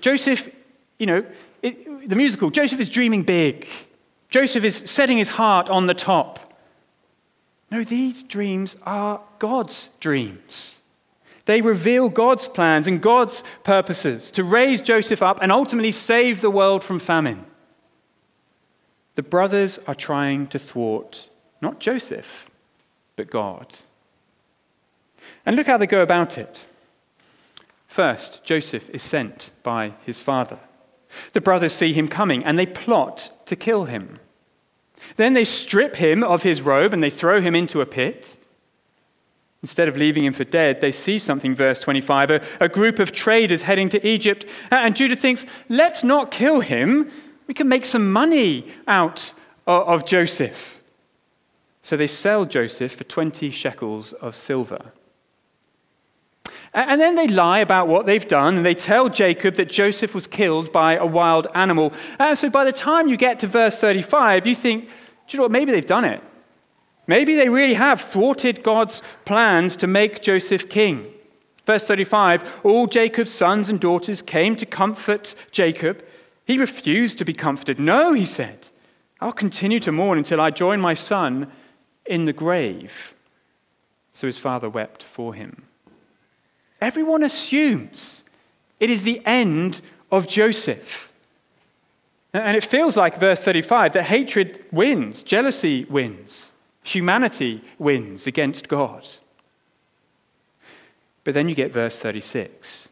Joseph, 0.00 0.54
you 0.98 1.06
know, 1.06 1.24
it, 1.62 2.08
the 2.08 2.16
musical, 2.16 2.50
Joseph 2.50 2.80
is 2.80 2.90
dreaming 2.90 3.22
big. 3.22 3.66
Joseph 4.28 4.64
is 4.64 4.76
setting 4.76 5.18
his 5.18 5.30
heart 5.30 5.68
on 5.70 5.86
the 5.86 5.94
top. 5.94 6.47
No, 7.70 7.84
these 7.84 8.22
dreams 8.22 8.76
are 8.84 9.20
God's 9.38 9.90
dreams. 10.00 10.80
They 11.44 11.60
reveal 11.62 12.08
God's 12.08 12.48
plans 12.48 12.86
and 12.86 13.00
God's 13.00 13.42
purposes 13.64 14.30
to 14.32 14.44
raise 14.44 14.80
Joseph 14.80 15.22
up 15.22 15.38
and 15.40 15.50
ultimately 15.50 15.92
save 15.92 16.40
the 16.40 16.50
world 16.50 16.84
from 16.84 16.98
famine. 16.98 17.44
The 19.14 19.22
brothers 19.22 19.78
are 19.86 19.94
trying 19.94 20.46
to 20.48 20.58
thwart 20.58 21.28
Not 21.60 21.80
Joseph, 21.80 22.50
but 23.16 23.30
God. 23.30 23.74
And 25.44 25.56
look 25.56 25.66
how 25.66 25.76
they 25.76 25.86
go 25.86 26.02
about 26.02 26.38
it. 26.38 26.66
First, 27.86 28.44
Joseph 28.44 28.88
is 28.90 29.02
sent 29.02 29.50
by 29.62 29.94
his 30.04 30.20
father. 30.20 30.58
The 31.32 31.40
brothers 31.40 31.72
see 31.72 31.92
him 31.92 32.08
coming 32.08 32.44
and 32.44 32.58
they 32.58 32.66
plot 32.66 33.30
to 33.46 33.56
kill 33.56 33.86
him. 33.86 34.18
Then 35.16 35.34
they 35.34 35.44
strip 35.44 35.96
him 35.96 36.22
of 36.22 36.42
his 36.42 36.62
robe 36.62 36.92
and 36.92 37.02
they 37.02 37.10
throw 37.10 37.40
him 37.40 37.54
into 37.54 37.80
a 37.80 37.86
pit. 37.86 38.36
Instead 39.62 39.88
of 39.88 39.96
leaving 39.96 40.24
him 40.24 40.32
for 40.32 40.44
dead, 40.44 40.80
they 40.80 40.92
see 40.92 41.18
something, 41.18 41.54
verse 41.54 41.80
25, 41.80 42.30
a, 42.30 42.42
a, 42.60 42.68
group 42.68 43.00
of 43.00 43.10
traders 43.10 43.62
heading 43.62 43.88
to 43.88 44.06
Egypt. 44.06 44.44
And 44.70 44.94
Judah 44.94 45.16
thinks, 45.16 45.46
let's 45.68 46.04
not 46.04 46.30
kill 46.30 46.60
him. 46.60 47.10
We 47.48 47.54
can 47.54 47.68
make 47.68 47.84
some 47.84 48.12
money 48.12 48.66
out 48.86 49.32
of, 49.66 49.88
of 49.88 50.06
Joseph. 50.06 50.80
So 51.82 51.96
they 51.96 52.06
sell 52.06 52.44
Joseph 52.44 52.92
for 52.92 53.04
20 53.04 53.50
shekels 53.50 54.12
of 54.14 54.36
silver. 54.36 54.92
And 56.74 57.00
then 57.00 57.14
they 57.14 57.28
lie 57.28 57.58
about 57.58 57.88
what 57.88 58.06
they've 58.06 58.26
done, 58.26 58.56
and 58.56 58.66
they 58.66 58.74
tell 58.74 59.08
Jacob 59.08 59.54
that 59.54 59.68
Joseph 59.70 60.14
was 60.14 60.26
killed 60.26 60.72
by 60.72 60.94
a 60.94 61.06
wild 61.06 61.46
animal. 61.54 61.92
And 62.18 62.36
so 62.36 62.50
by 62.50 62.64
the 62.64 62.72
time 62.72 63.08
you 63.08 63.16
get 63.16 63.38
to 63.40 63.46
verse 63.46 63.78
35, 63.78 64.46
you 64.46 64.54
think, 64.54 64.84
do 64.86 64.90
you 65.30 65.38
know 65.38 65.44
what? 65.44 65.52
Maybe 65.52 65.72
they've 65.72 65.84
done 65.84 66.04
it. 66.04 66.22
Maybe 67.06 67.34
they 67.34 67.48
really 67.48 67.74
have 67.74 68.00
thwarted 68.00 68.62
God's 68.62 69.02
plans 69.24 69.76
to 69.76 69.86
make 69.86 70.22
Joseph 70.22 70.68
king. 70.68 71.12
Verse 71.64 71.86
35 71.86 72.60
All 72.64 72.86
Jacob's 72.86 73.32
sons 73.32 73.68
and 73.68 73.80
daughters 73.80 74.22
came 74.22 74.56
to 74.56 74.66
comfort 74.66 75.34
Jacob. 75.50 76.04
He 76.44 76.58
refused 76.58 77.18
to 77.18 77.24
be 77.24 77.34
comforted. 77.34 77.78
No, 77.78 78.12
he 78.12 78.24
said, 78.24 78.70
I'll 79.20 79.32
continue 79.32 79.80
to 79.80 79.92
mourn 79.92 80.18
until 80.18 80.40
I 80.40 80.50
join 80.50 80.80
my 80.80 80.94
son 80.94 81.50
in 82.06 82.24
the 82.24 82.32
grave. 82.32 83.14
So 84.12 84.26
his 84.26 84.38
father 84.38 84.70
wept 84.70 85.02
for 85.02 85.34
him. 85.34 85.67
Everyone 86.80 87.22
assumes 87.22 88.24
it 88.78 88.90
is 88.90 89.02
the 89.02 89.20
end 89.26 89.80
of 90.10 90.28
Joseph. 90.28 91.12
And 92.32 92.56
it 92.56 92.64
feels 92.64 92.96
like, 92.96 93.18
verse 93.18 93.40
35, 93.40 93.94
that 93.94 94.04
hatred 94.04 94.64
wins, 94.70 95.22
jealousy 95.22 95.84
wins, 95.86 96.52
humanity 96.82 97.62
wins 97.78 98.26
against 98.26 98.68
God. 98.68 99.06
But 101.24 101.34
then 101.34 101.48
you 101.48 101.54
get 101.54 101.72
verse 101.72 101.98
36. 101.98 102.90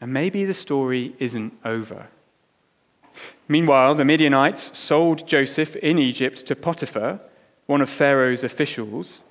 And 0.00 0.12
maybe 0.12 0.44
the 0.44 0.54
story 0.54 1.14
isn't 1.18 1.54
over. 1.64 2.08
Meanwhile, 3.48 3.94
the 3.94 4.04
Midianites 4.04 4.76
sold 4.76 5.26
Joseph 5.26 5.76
in 5.76 5.98
Egypt 5.98 6.46
to 6.46 6.56
Potiphar, 6.56 7.20
one 7.66 7.80
of 7.80 7.88
Pharaoh's 7.88 8.44
officials, 8.44 9.24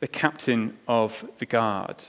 the 0.00 0.08
captain 0.08 0.76
of 0.86 1.24
the 1.38 1.46
guard. 1.46 2.04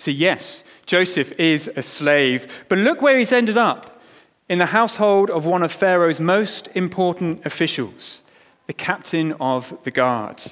See, 0.00 0.12
yes, 0.12 0.64
Joseph 0.86 1.38
is 1.38 1.70
a 1.76 1.82
slave, 1.82 2.64
but 2.70 2.78
look 2.78 3.02
where 3.02 3.18
he's 3.18 3.34
ended 3.34 3.58
up 3.58 4.00
in 4.48 4.56
the 4.56 4.72
household 4.72 5.28
of 5.28 5.44
one 5.44 5.62
of 5.62 5.70
Pharaoh's 5.70 6.18
most 6.18 6.74
important 6.74 7.44
officials, 7.44 8.22
the 8.66 8.72
captain 8.72 9.34
of 9.38 9.76
the 9.84 9.90
guard. 9.90 10.42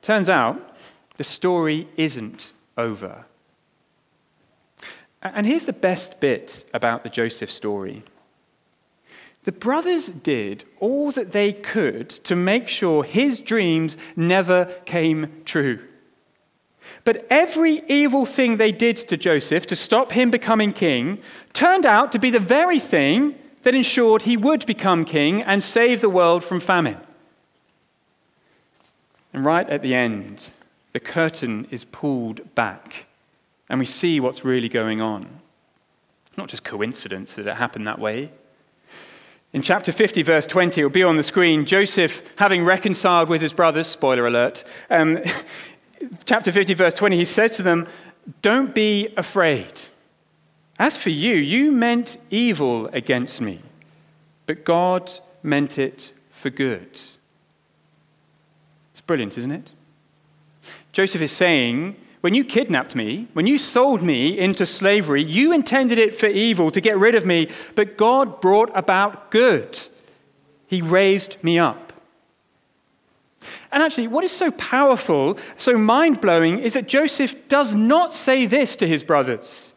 Turns 0.00 0.30
out 0.30 0.74
the 1.18 1.22
story 1.22 1.86
isn't 1.98 2.54
over. 2.78 3.26
And 5.20 5.46
here's 5.46 5.66
the 5.66 5.74
best 5.74 6.18
bit 6.18 6.64
about 6.72 7.02
the 7.02 7.10
Joseph 7.10 7.50
story. 7.50 8.04
The 9.44 9.52
brothers 9.52 10.06
did 10.06 10.64
all 10.80 11.12
that 11.12 11.32
they 11.32 11.52
could 11.52 12.08
to 12.08 12.34
make 12.34 12.68
sure 12.68 13.04
his 13.04 13.38
dreams 13.38 13.98
never 14.16 14.64
came 14.86 15.42
true. 15.44 15.80
But 17.04 17.26
every 17.30 17.82
evil 17.88 18.26
thing 18.26 18.56
they 18.56 18.72
did 18.72 18.96
to 18.96 19.16
Joseph 19.16 19.66
to 19.66 19.76
stop 19.76 20.12
him 20.12 20.30
becoming 20.30 20.72
king 20.72 21.18
turned 21.52 21.86
out 21.86 22.12
to 22.12 22.18
be 22.18 22.30
the 22.30 22.38
very 22.38 22.78
thing 22.78 23.34
that 23.62 23.74
ensured 23.74 24.22
he 24.22 24.36
would 24.36 24.66
become 24.66 25.04
king 25.04 25.42
and 25.42 25.62
save 25.62 26.00
the 26.00 26.08
world 26.08 26.44
from 26.44 26.60
famine. 26.60 27.00
And 29.32 29.46
right 29.46 29.68
at 29.68 29.82
the 29.82 29.94
end, 29.94 30.50
the 30.92 31.00
curtain 31.00 31.66
is 31.70 31.84
pulled 31.84 32.54
back, 32.54 33.06
and 33.68 33.80
we 33.80 33.86
see 33.86 34.20
what's 34.20 34.44
really 34.44 34.68
going 34.68 35.00
on. 35.00 35.26
Not 36.36 36.48
just 36.48 36.64
coincidence 36.64 37.34
that 37.36 37.48
it 37.48 37.56
happened 37.56 37.86
that 37.86 37.98
way. 37.98 38.30
In 39.52 39.62
chapter 39.62 39.92
50, 39.92 40.22
verse 40.22 40.46
20, 40.46 40.80
it 40.80 40.84
will 40.84 40.90
be 40.90 41.02
on 41.02 41.16
the 41.16 41.22
screen. 41.22 41.66
Joseph, 41.66 42.22
having 42.36 42.64
reconciled 42.64 43.28
with 43.28 43.42
his 43.42 43.52
brothers, 43.52 43.86
spoiler 43.86 44.26
alert, 44.26 44.64
um, 44.90 45.18
chapter 46.24 46.52
50, 46.52 46.74
verse 46.74 46.94
20, 46.94 47.16
he 47.16 47.24
says 47.24 47.56
to 47.56 47.62
them, 47.62 47.86
Don't 48.40 48.74
be 48.74 49.08
afraid. 49.16 49.72
As 50.78 50.96
for 50.96 51.10
you, 51.10 51.34
you 51.34 51.70
meant 51.70 52.16
evil 52.30 52.88
against 52.88 53.40
me, 53.40 53.60
but 54.46 54.64
God 54.64 55.10
meant 55.42 55.78
it 55.78 56.12
for 56.30 56.50
good. 56.50 57.00
It's 58.92 59.00
brilliant, 59.06 59.38
isn't 59.38 59.52
it? 59.52 59.70
Joseph 60.92 61.22
is 61.22 61.32
saying, 61.32 61.96
when 62.22 62.34
you 62.34 62.44
kidnapped 62.44 62.94
me, 62.94 63.26
when 63.32 63.48
you 63.48 63.58
sold 63.58 64.00
me 64.00 64.38
into 64.38 64.64
slavery, 64.64 65.24
you 65.24 65.52
intended 65.52 65.98
it 65.98 66.14
for 66.14 66.26
evil 66.26 66.70
to 66.70 66.80
get 66.80 66.96
rid 66.96 67.16
of 67.16 67.26
me, 67.26 67.48
but 67.74 67.96
God 67.96 68.40
brought 68.40 68.70
about 68.76 69.32
good. 69.32 69.80
He 70.68 70.80
raised 70.80 71.42
me 71.42 71.58
up. 71.58 71.91
And 73.70 73.82
actually, 73.82 74.08
what 74.08 74.24
is 74.24 74.32
so 74.32 74.50
powerful, 74.52 75.38
so 75.56 75.76
mind 75.76 76.20
blowing, 76.20 76.58
is 76.58 76.74
that 76.74 76.88
Joseph 76.88 77.48
does 77.48 77.74
not 77.74 78.12
say 78.12 78.46
this 78.46 78.76
to 78.76 78.86
his 78.86 79.02
brothers 79.02 79.74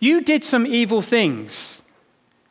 You 0.00 0.20
did 0.20 0.44
some 0.44 0.66
evil 0.66 1.02
things. 1.02 1.82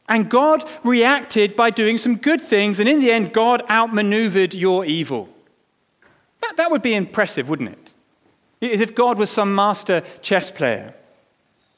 And 0.10 0.30
God 0.30 0.68
reacted 0.84 1.56
by 1.56 1.70
doing 1.70 1.98
some 1.98 2.18
good 2.18 2.42
things, 2.42 2.82
and 2.82 2.90
in 2.90 3.00
the 3.00 3.12
end, 3.12 3.32
God 3.32 3.64
outmaneuvered 3.70 4.54
your 4.54 4.84
evil. 4.84 5.30
That, 6.42 6.58
that 6.58 6.70
would 6.70 6.82
be 6.82 6.96
impressive, 6.96 7.48
wouldn't 7.48 7.70
it? 8.62 8.74
As 8.74 8.82
if 8.82 8.94
God 8.94 9.18
was 9.18 9.30
some 9.30 9.56
master 9.56 10.04
chess 10.22 10.52
player. 10.52 10.94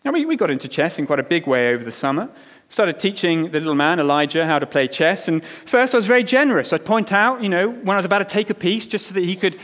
Now, 0.04 0.12
we, 0.12 0.26
we 0.26 0.36
got 0.36 0.50
into 0.50 0.67
chess 0.67 0.98
in 0.98 1.06
quite 1.06 1.19
a 1.19 1.24
big 1.24 1.46
way 1.46 1.74
over 1.74 1.84
the 1.84 1.91
summer 1.91 2.30
started 2.69 2.99
teaching 2.99 3.52
the 3.52 3.60
little 3.60 3.76
man, 3.76 3.99
Elijah, 3.99 4.45
how 4.45 4.60
to 4.60 4.65
play 4.65 4.88
chess. 4.88 5.28
And 5.28 5.43
first, 5.43 5.93
I 5.93 5.97
was 5.97 6.08
very 6.08 6.23
generous. 6.23 6.73
I'd 6.73 6.86
point 6.86 7.13
out, 7.13 7.43
you 7.43 7.49
know, 7.49 7.69
when 7.69 7.95
I 7.95 7.95
was 7.95 8.06
about 8.06 8.19
to 8.19 8.26
take 8.26 8.49
a 8.49 8.56
piece 8.56 8.88
just 8.88 9.08
so 9.08 9.13
that 9.13 9.23
he 9.23 9.36
could 9.36 9.60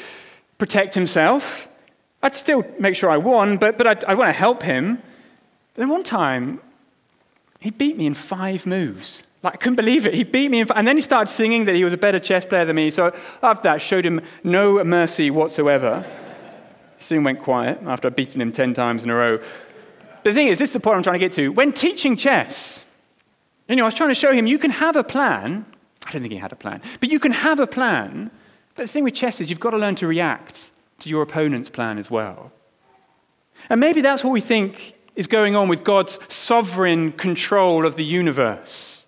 protect 0.57 0.93
himself. 0.93 1.67
I'd 2.21 2.35
still 2.35 2.65
make 2.79 2.95
sure 2.95 3.09
I 3.09 3.17
won, 3.17 3.57
but, 3.57 3.77
but 3.77 3.87
I'd, 3.87 4.03
I'd 4.03 4.17
want 4.17 4.27
to 4.27 4.33
help 4.33 4.63
him. 4.63 4.97
But 5.73 5.81
then 5.81 5.89
one 5.89 6.03
time, 6.03 6.61
he 7.59 7.71
beat 7.71 7.97
me 7.97 8.05
in 8.05 8.13
five 8.13 8.65
moves. 8.65 9.23
Like, 9.41 9.53
I 9.53 9.57
couldn't 9.57 9.77
believe 9.77 10.05
it. 10.05 10.13
He 10.13 10.23
beat 10.23 10.51
me, 10.51 10.59
in, 10.59 10.67
five, 10.67 10.77
and 10.77 10.87
then 10.87 10.97
he 10.97 11.01
started 11.01 11.31
singing 11.31 11.65
that 11.65 11.75
he 11.75 11.83
was 11.83 11.93
a 11.93 11.97
better 11.97 12.19
chess 12.19 12.45
player 12.45 12.65
than 12.65 12.75
me. 12.75 12.91
So 12.91 13.15
after 13.41 13.63
that, 13.63 13.81
showed 13.81 14.05
him 14.05 14.21
no 14.43 14.83
mercy 14.83 15.31
whatsoever. 15.31 16.05
Soon 16.97 17.23
went 17.23 17.39
quiet 17.39 17.79
after 17.85 18.09
I'd 18.09 18.15
beaten 18.15 18.41
him 18.41 18.51
10 18.51 18.73
times 18.73 19.05
in 19.05 19.09
a 19.09 19.15
row. 19.15 19.39
The 20.23 20.33
thing 20.33 20.47
is, 20.47 20.59
this 20.59 20.69
is 20.69 20.73
the 20.73 20.81
point 20.81 20.97
I'm 20.97 21.03
trying 21.03 21.19
to 21.19 21.25
get 21.25 21.31
to. 21.33 21.49
When 21.49 21.71
teaching 21.71 22.17
chess, 22.17 22.83
know, 23.75 23.83
I 23.83 23.85
was 23.85 23.93
trying 23.93 24.09
to 24.09 24.15
show 24.15 24.33
him 24.33 24.47
you 24.47 24.57
can 24.57 24.71
have 24.71 24.95
a 24.95 25.03
plan. 25.03 25.65
I 26.07 26.11
don't 26.11 26.21
think 26.21 26.33
he 26.33 26.39
had 26.39 26.51
a 26.51 26.55
plan, 26.55 26.81
but 26.99 27.09
you 27.09 27.19
can 27.19 27.31
have 27.31 27.59
a 27.59 27.67
plan. 27.67 28.31
But 28.75 28.83
the 28.83 28.87
thing 28.87 29.03
with 29.03 29.13
chess 29.13 29.41
is 29.41 29.49
you've 29.49 29.59
got 29.59 29.71
to 29.71 29.77
learn 29.77 29.95
to 29.95 30.07
react 30.07 30.71
to 30.99 31.09
your 31.09 31.21
opponent's 31.21 31.69
plan 31.69 31.97
as 31.97 32.09
well. 32.09 32.51
And 33.69 33.79
maybe 33.79 34.01
that's 34.01 34.23
what 34.23 34.31
we 34.31 34.41
think 34.41 34.95
is 35.15 35.27
going 35.27 35.55
on 35.55 35.67
with 35.67 35.83
God's 35.83 36.17
sovereign 36.33 37.11
control 37.11 37.85
of 37.85 37.95
the 37.95 38.05
universe. 38.05 39.05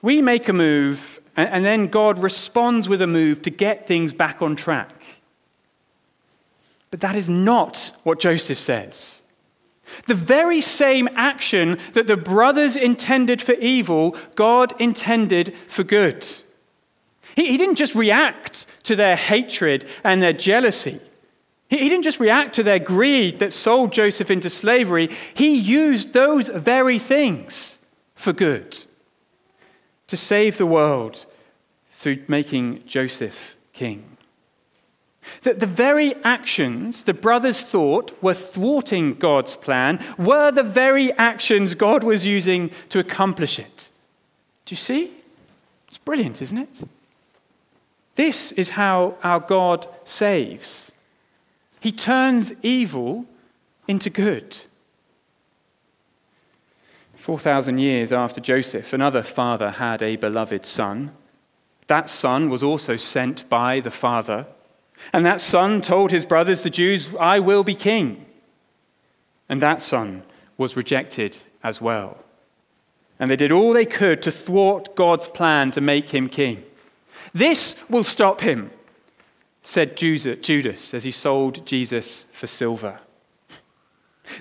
We 0.00 0.22
make 0.22 0.48
a 0.48 0.52
move, 0.52 1.20
and 1.36 1.64
then 1.64 1.88
God 1.88 2.22
responds 2.22 2.88
with 2.88 3.02
a 3.02 3.06
move 3.06 3.42
to 3.42 3.50
get 3.50 3.86
things 3.86 4.14
back 4.14 4.40
on 4.40 4.56
track. 4.56 5.20
But 6.90 7.00
that 7.00 7.16
is 7.16 7.28
not 7.28 7.92
what 8.04 8.20
Joseph 8.20 8.58
says. 8.58 9.22
The 10.06 10.14
very 10.14 10.60
same 10.60 11.08
action 11.14 11.78
that 11.92 12.06
the 12.06 12.16
brothers 12.16 12.76
intended 12.76 13.42
for 13.42 13.52
evil, 13.54 14.16
God 14.34 14.72
intended 14.80 15.54
for 15.54 15.84
good. 15.84 16.26
He, 17.36 17.50
he 17.50 17.56
didn't 17.56 17.76
just 17.76 17.94
react 17.94 18.66
to 18.84 18.96
their 18.96 19.16
hatred 19.16 19.84
and 20.04 20.22
their 20.22 20.32
jealousy. 20.32 21.00
He, 21.68 21.78
he 21.78 21.88
didn't 21.88 22.04
just 22.04 22.20
react 22.20 22.54
to 22.56 22.62
their 22.62 22.78
greed 22.78 23.38
that 23.38 23.52
sold 23.52 23.92
Joseph 23.92 24.30
into 24.30 24.50
slavery. 24.50 25.08
He 25.34 25.56
used 25.56 26.12
those 26.12 26.48
very 26.48 26.98
things 26.98 27.78
for 28.14 28.32
good 28.32 28.84
to 30.08 30.16
save 30.16 30.58
the 30.58 30.66
world 30.66 31.24
through 31.92 32.24
making 32.26 32.84
Joseph 32.86 33.56
king. 33.72 34.09
That 35.42 35.60
the 35.60 35.66
very 35.66 36.14
actions 36.24 37.04
the 37.04 37.14
brothers 37.14 37.62
thought 37.62 38.16
were 38.22 38.34
thwarting 38.34 39.14
God's 39.14 39.56
plan 39.56 40.02
were 40.18 40.50
the 40.50 40.62
very 40.62 41.12
actions 41.12 41.74
God 41.74 42.02
was 42.02 42.26
using 42.26 42.70
to 42.88 42.98
accomplish 42.98 43.58
it. 43.58 43.90
Do 44.64 44.72
you 44.72 44.76
see? 44.76 45.10
It's 45.88 45.98
brilliant, 45.98 46.40
isn't 46.40 46.58
it? 46.58 46.68
This 48.14 48.52
is 48.52 48.70
how 48.70 49.16
our 49.22 49.40
God 49.40 49.86
saves. 50.04 50.92
He 51.80 51.92
turns 51.92 52.52
evil 52.62 53.26
into 53.88 54.10
good. 54.10 54.64
4,000 57.16 57.78
years 57.78 58.12
after 58.12 58.40
Joseph, 58.40 58.92
another 58.92 59.22
father 59.22 59.72
had 59.72 60.02
a 60.02 60.16
beloved 60.16 60.64
son. 60.64 61.12
That 61.86 62.08
son 62.08 62.48
was 62.48 62.62
also 62.62 62.96
sent 62.96 63.48
by 63.48 63.80
the 63.80 63.90
father. 63.90 64.46
And 65.12 65.24
that 65.26 65.40
son 65.40 65.82
told 65.82 66.10
his 66.10 66.26
brothers, 66.26 66.62
the 66.62 66.70
Jews, 66.70 67.14
I 67.18 67.40
will 67.40 67.64
be 67.64 67.74
king. 67.74 68.26
And 69.48 69.60
that 69.60 69.82
son 69.82 70.22
was 70.56 70.76
rejected 70.76 71.36
as 71.62 71.80
well. 71.80 72.18
And 73.18 73.30
they 73.30 73.36
did 73.36 73.52
all 73.52 73.72
they 73.72 73.86
could 73.86 74.22
to 74.22 74.30
thwart 74.30 74.94
God's 74.94 75.28
plan 75.28 75.70
to 75.72 75.80
make 75.80 76.10
him 76.10 76.28
king. 76.28 76.64
This 77.34 77.76
will 77.88 78.04
stop 78.04 78.40
him, 78.40 78.70
said 79.62 79.96
Judas 79.96 80.94
as 80.94 81.04
he 81.04 81.10
sold 81.10 81.66
Jesus 81.66 82.26
for 82.32 82.46
silver. 82.46 83.00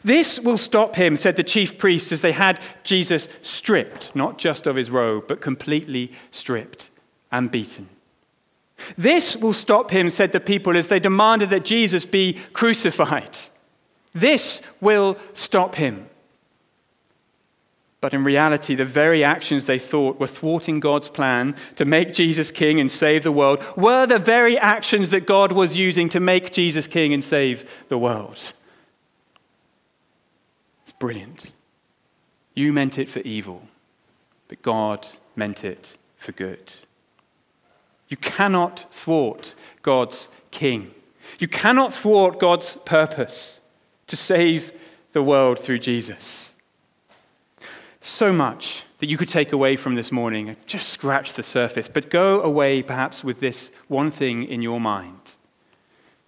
This 0.04 0.40
will 0.40 0.58
stop 0.58 0.96
him, 0.96 1.16
said 1.16 1.36
the 1.36 1.44
chief 1.44 1.78
priests 1.78 2.12
as 2.12 2.22
they 2.22 2.32
had 2.32 2.62
Jesus 2.84 3.28
stripped, 3.42 4.16
not 4.16 4.38
just 4.38 4.68
of 4.68 4.76
his 4.76 4.92
robe, 4.92 5.26
but 5.28 5.42
completely 5.42 6.12
stripped 6.32 6.90
and 7.32 7.50
beaten. 7.50 7.90
This 8.98 9.36
will 9.36 9.54
stop 9.54 9.92
him, 9.92 10.10
said 10.10 10.32
the 10.32 10.40
people 10.40 10.78
as 10.78 10.88
they 10.88 11.00
demanded 11.00 11.50
that 11.50 11.66
Jesus 11.66 12.06
be 12.06 12.34
crucified. 12.54 13.38
This 14.14 14.62
will 14.82 15.18
stop 15.34 15.76
him. 15.76 16.10
But 18.02 18.14
in 18.14 18.24
reality, 18.24 18.76
the 18.76 18.86
very 18.86 19.24
actions 19.26 19.66
they 19.66 19.80
thought 19.80 20.20
were 20.20 20.28
thwarting 20.28 20.80
God's 20.80 21.10
plan 21.10 21.56
to 21.76 21.84
make 21.84 22.14
Jesus 22.14 22.50
king 22.50 22.80
and 22.80 22.90
save 22.90 23.24
the 23.24 23.32
world 23.32 23.62
were 23.76 24.06
the 24.06 24.20
very 24.20 24.58
actions 24.58 25.12
that 25.12 25.26
God 25.26 25.52
was 25.52 25.78
using 25.78 26.08
to 26.10 26.20
make 26.20 26.54
Jesus 26.54 26.88
king 26.88 27.14
and 27.14 27.24
save 27.24 27.86
the 27.90 27.98
world. 27.98 28.54
It's 30.84 30.94
brilliant. 30.98 31.52
You 32.56 32.72
meant 32.72 32.98
it 32.98 33.10
for 33.10 33.20
evil, 33.20 33.64
but 34.48 34.62
God 34.62 35.08
meant 35.36 35.66
it 35.66 35.98
for 36.16 36.32
good. 36.32 36.74
You 38.10 38.18
cannot 38.18 38.88
thwart 38.92 39.56
God's 39.82 40.30
king. 40.52 40.92
You 41.38 41.48
cannot 41.48 41.94
thwart 41.94 42.40
God's 42.40 42.76
purpose 42.78 43.62
to 44.08 44.18
save 44.18 44.74
the 45.12 45.24
world 45.24 45.60
through 45.60 45.80
Jesus. 45.80 46.54
So 48.02 48.34
much 48.34 48.84
that 49.00 49.10
you 49.10 49.18
could 49.18 49.30
take 49.30 49.54
away 49.54 49.76
from 49.76 49.96
this 49.96 50.12
morning. 50.12 50.50
I've 50.50 50.66
just 50.66 50.90
scratch 50.90 51.34
the 51.34 51.44
surface, 51.44 51.88
but 51.88 52.10
go 52.10 52.42
away 52.42 52.82
perhaps 52.82 53.24
with 53.24 53.40
this 53.40 53.72
one 53.88 54.12
thing 54.12 54.44
in 54.44 54.62
your 54.62 54.80
mind. 54.80 55.36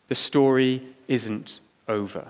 The 0.08 0.15
story 0.15 0.84
isn't 1.08 1.60
over. 1.88 2.28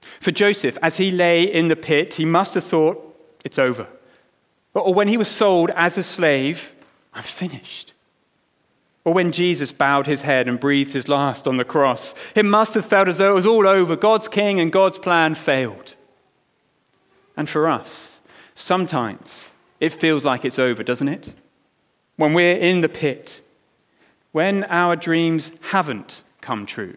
For 0.00 0.30
Joseph, 0.30 0.78
as 0.82 0.96
he 0.96 1.10
lay 1.10 1.42
in 1.42 1.68
the 1.68 1.76
pit, 1.76 2.14
he 2.14 2.24
must 2.24 2.54
have 2.54 2.64
thought, 2.64 3.08
it's 3.44 3.58
over. 3.58 3.86
Or 4.74 4.94
when 4.94 5.08
he 5.08 5.16
was 5.16 5.28
sold 5.28 5.70
as 5.76 5.98
a 5.98 6.02
slave, 6.02 6.74
I'm 7.12 7.22
finished. 7.22 7.91
Or 9.04 9.12
when 9.12 9.32
Jesus 9.32 9.72
bowed 9.72 10.06
his 10.06 10.22
head 10.22 10.46
and 10.46 10.60
breathed 10.60 10.92
his 10.92 11.08
last 11.08 11.48
on 11.48 11.56
the 11.56 11.64
cross, 11.64 12.14
it 12.36 12.44
must 12.44 12.74
have 12.74 12.86
felt 12.86 13.08
as 13.08 13.18
though 13.18 13.32
it 13.32 13.34
was 13.34 13.46
all 13.46 13.66
over. 13.66 13.96
God's 13.96 14.28
king 14.28 14.60
and 14.60 14.70
God's 14.70 14.98
plan 14.98 15.34
failed. 15.34 15.96
And 17.36 17.48
for 17.48 17.68
us, 17.68 18.20
sometimes 18.54 19.52
it 19.80 19.92
feels 19.92 20.24
like 20.24 20.44
it's 20.44 20.58
over, 20.58 20.84
doesn't 20.84 21.08
it? 21.08 21.34
When 22.16 22.34
we're 22.34 22.56
in 22.56 22.82
the 22.82 22.88
pit, 22.88 23.40
when 24.30 24.64
our 24.64 24.94
dreams 24.94 25.50
haven't 25.70 26.22
come 26.40 26.66
true 26.66 26.96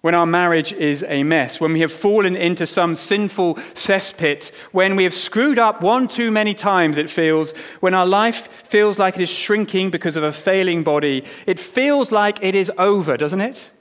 when 0.00 0.14
our 0.14 0.26
marriage 0.26 0.72
is 0.72 1.04
a 1.08 1.24
mess, 1.24 1.60
when 1.60 1.72
we 1.72 1.80
have 1.80 1.92
fallen 1.92 2.36
into 2.36 2.66
some 2.66 2.94
sinful 2.94 3.56
cesspit, 3.74 4.54
when 4.70 4.94
we 4.94 5.02
have 5.02 5.12
screwed 5.12 5.58
up 5.58 5.82
one 5.82 6.06
too 6.06 6.30
many 6.30 6.54
times, 6.54 6.98
it 6.98 7.10
feels, 7.10 7.56
when 7.80 7.94
our 7.94 8.06
life 8.06 8.48
feels 8.48 8.98
like 8.98 9.16
it 9.16 9.22
is 9.22 9.30
shrinking 9.30 9.90
because 9.90 10.16
of 10.16 10.22
a 10.22 10.30
failing 10.30 10.84
body, 10.84 11.24
it 11.46 11.58
feels 11.58 12.12
like 12.12 12.42
it 12.42 12.54
is 12.54 12.70
over, 12.78 13.16
doesn't 13.16 13.40
it? 13.40 13.72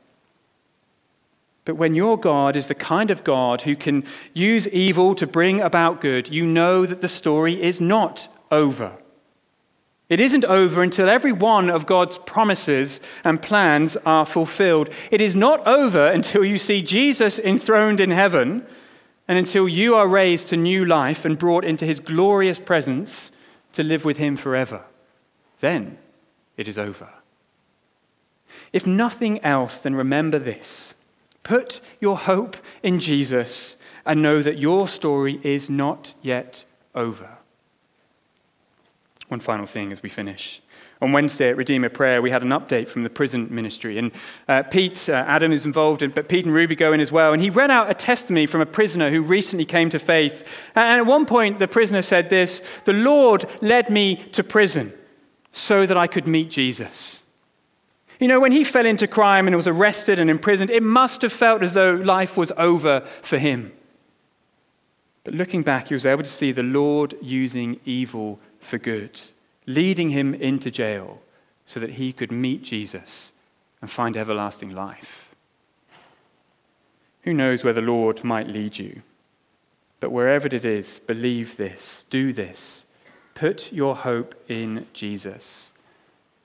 But 1.66 1.76
when 1.76 1.96
your 1.96 2.18
God 2.18 2.56
is 2.56 2.68
the 2.68 2.76
kind 2.76 3.12
of 3.12 3.24
God 3.24 3.64
who 3.64 3.76
can 3.76 4.04
use 4.34 4.68
evil 4.70 5.14
to 5.16 5.28
bring 5.28 5.60
about 5.60 6.02
good, 6.02 6.30
you 6.30 6.46
know 6.46 6.86
that 6.86 7.02
the 7.02 7.10
story 7.10 7.62
is 7.62 7.80
not 7.80 8.28
over. 8.50 8.94
It 10.10 10.22
isn't 10.22 10.46
over 10.46 10.82
until 10.82 11.10
every 11.10 11.34
one 11.34 11.70
of 11.70 11.86
God's 11.86 12.18
promises 12.18 13.02
and 13.26 13.42
plans 13.42 13.98
are 13.98 14.26
fulfilled. 14.26 14.90
It 15.12 15.20
is 15.20 15.36
not 15.36 15.66
over 15.68 16.08
until 16.08 16.46
you 16.46 16.58
see 16.58 16.82
Jesus 16.82 17.38
enthroned 17.40 18.00
in 18.00 18.12
heaven 18.12 18.66
and 19.28 19.38
until 19.38 19.68
you 19.68 19.96
are 19.96 20.08
raised 20.08 20.48
to 20.48 20.58
new 20.58 20.86
life 20.86 21.26
and 21.26 21.38
brought 21.38 21.66
into 21.66 21.86
his 21.86 22.00
glorious 22.00 22.60
presence 22.60 23.32
to 23.74 23.84
live 23.84 24.06
with 24.06 24.18
him 24.18 24.38
forever. 24.38 24.86
Then 25.60 25.98
it 26.56 26.70
is 26.70 26.78
over. 26.78 27.10
If 28.72 28.88
nothing 28.88 29.44
else, 29.44 29.80
then 29.80 29.96
remember 29.96 30.40
this 30.40 30.94
put 31.44 31.80
your 32.00 32.18
hope 32.18 32.58
in 32.84 33.00
Jesus 33.00 33.78
and 34.06 34.22
know 34.22 34.42
that 34.42 34.58
your 34.58 34.88
story 34.88 35.40
is 35.44 35.70
not 35.70 36.14
yet 36.22 36.66
over. 36.96 37.38
One 39.28 39.40
final 39.40 39.66
thing 39.66 39.92
as 39.92 40.02
we 40.02 40.10
finish. 40.10 40.62
On 41.00 41.12
Wednesday 41.12 41.50
at 41.50 41.58
Redeemer 41.58 41.90
Prayer, 41.90 42.22
we 42.22 42.32
had 42.32 42.42
an 42.42 42.50
update 42.50 42.88
from 42.88 43.04
the 43.04 43.10
prison 43.10 43.48
ministry. 43.52 44.00
And 44.00 44.12
uh, 44.48 44.64
Pete, 44.64 45.10
uh, 45.10 45.26
Adam 45.28 45.52
is 45.52 45.66
involved, 45.66 46.02
in, 46.02 46.10
but 46.10 46.28
Pete 46.28 46.46
and 46.46 46.54
Ruby 46.54 46.76
go 46.76 46.92
in 46.92 47.00
as 47.00 47.12
well. 47.12 47.34
And 47.34 47.42
he 47.42 47.52
read 47.52 47.70
out 47.70 47.92
a 47.92 47.94
testimony 47.94 48.48
from 48.48 48.62
a 48.62 48.66
prisoner 48.66 49.12
who 49.12 49.22
recently 49.22 49.66
came 49.66 49.90
to 49.92 50.00
faith. 50.00 50.72
And 50.76 51.00
at 51.00 51.06
one 51.06 51.26
point, 51.26 51.60
the 51.60 51.68
prisoner 51.68 52.02
said 52.02 52.30
this 52.30 52.64
The 52.86 52.94
Lord 52.94 53.46
led 53.62 53.90
me 53.90 54.16
to 54.32 54.44
prison 54.44 54.92
so 55.52 55.86
that 55.86 55.98
I 55.98 56.08
could 56.08 56.26
meet 56.26 56.50
Jesus. 56.50 57.24
You 58.20 58.28
know, 58.28 58.40
when 58.40 58.52
he 58.52 58.64
fell 58.64 58.86
into 58.86 59.08
crime 59.08 59.46
and 59.46 59.56
was 59.56 59.68
arrested 59.68 60.20
and 60.20 60.30
imprisoned, 60.30 60.72
it 60.72 60.82
must 60.82 61.22
have 61.22 61.34
felt 61.34 61.62
as 61.62 61.76
though 61.76 61.94
life 61.94 62.38
was 62.38 62.52
over 62.58 63.02
for 63.02 63.38
him. 63.38 63.72
But 65.24 65.36
looking 65.36 65.62
back, 65.62 65.90
he 65.90 65.94
was 65.94 66.06
able 66.06 66.24
to 66.24 66.30
see 66.30 66.52
the 66.52 66.64
Lord 66.64 67.14
using 67.22 67.80
evil 67.86 68.40
for 68.60 68.78
good, 68.78 69.20
leading 69.66 70.12
him 70.12 70.34
into 70.34 70.72
jail 70.72 71.22
so 71.66 71.80
that 71.80 71.92
he 71.92 72.14
could 72.14 72.32
meet 72.32 72.64
Jesus 72.64 73.32
and 73.82 73.90
find 73.90 74.16
everlasting 74.18 74.74
life. 74.74 75.36
Who 77.24 77.34
knows 77.34 77.64
where 77.64 77.74
the 77.74 77.82
Lord 77.82 78.24
might 78.24 78.48
lead 78.48 78.78
you? 78.78 79.02
But 80.00 80.12
wherever 80.12 80.48
it 80.48 80.64
is, 80.64 81.00
believe 81.00 81.58
this, 81.58 82.06
do 82.10 82.32
this. 82.32 82.86
Put 83.34 83.74
your 83.74 83.96
hope 83.96 84.36
in 84.48 84.88
Jesus 84.94 85.74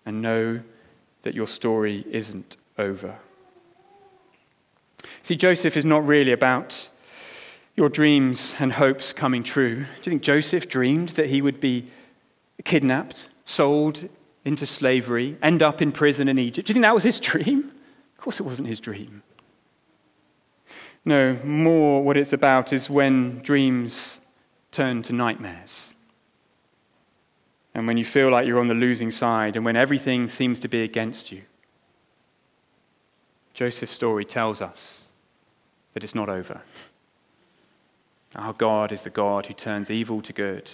and 0.05 0.21
know 0.21 0.63
that 1.23 1.35
your 1.35 1.47
story 1.47 2.05
isn't 2.11 2.57
over. 2.79 3.19
See, 5.23 5.37
Joseph 5.37 5.77
is 5.77 5.85
not 5.85 6.05
really 6.07 6.33
about 6.33 6.89
your 7.77 7.89
dreams 7.89 8.57
and 8.59 8.73
hopes 8.73 9.13
coming 9.13 9.43
true. 9.43 9.77
Do 9.77 9.81
you 9.81 10.11
think 10.11 10.23
Joseph 10.23 10.69
dreamed 10.69 11.11
that 11.11 11.31
he 11.31 11.41
would 11.41 11.61
be 11.61 11.87
kidnapped, 12.65 13.29
sold 13.45 14.09
into 14.45 14.67
slavery, 14.67 15.37
end 15.43 15.63
up 15.63 15.81
in 15.81 15.93
prison 15.93 16.29
in 16.29 16.39
Egypt. 16.39 16.67
Do 16.67 16.71
you 16.71 16.75
think 16.75 16.83
that 16.83 16.95
was 16.95 17.05
his 17.05 17.21
dream? 17.21 17.71
Of 18.17 18.19
course, 18.19 18.41
it 18.41 18.45
wasn't 18.45 18.69
his 18.69 18.81
dream. 18.81 19.23
No, 21.05 21.37
more 21.45 22.03
what 22.03 22.17
it's 22.17 22.33
about 22.33 22.73
is 22.73 22.89
when 22.89 23.39
dreams 23.39 24.21
turn 24.71 25.03
to 25.03 25.13
nightmares. 25.13 25.95
And 27.75 27.87
when 27.87 27.97
you 27.97 28.05
feel 28.05 28.31
like 28.31 28.47
you're 28.47 28.61
on 28.61 28.69
the 28.69 28.75
losing 28.75 29.11
side 29.11 29.57
and 29.57 29.65
when 29.65 29.77
everything 29.77 30.29
seems 30.29 30.61
to 30.61 30.69
be 30.69 30.83
against 30.83 31.33
you. 31.33 31.43
Joseph's 33.55 33.93
story 33.93 34.25
tells 34.25 34.61
us 34.61 35.09
that 35.95 36.05
it's 36.05 36.15
not 36.15 36.29
over. 36.29 36.63
Our 38.37 38.53
God 38.53 38.93
is 38.93 39.03
the 39.03 39.11
God 39.11 39.47
who 39.47 39.55
turns 39.55 39.91
evil 39.91 40.23
to 40.23 40.33
good 40.33 40.71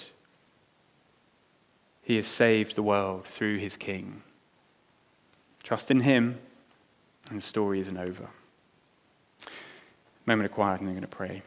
he 2.08 2.16
has 2.16 2.26
saved 2.26 2.74
the 2.74 2.82
world 2.82 3.26
through 3.26 3.58
his 3.58 3.76
King. 3.76 4.22
Trust 5.62 5.90
in 5.90 6.00
him, 6.00 6.38
and 7.28 7.36
the 7.36 7.42
story 7.42 7.80
isn't 7.80 7.98
over. 7.98 8.30
Moment 10.24 10.46
of 10.46 10.52
quiet, 10.52 10.80
and 10.80 10.88
I'm 10.88 10.94
going 10.94 11.02
to 11.02 11.06
pray. 11.06 11.42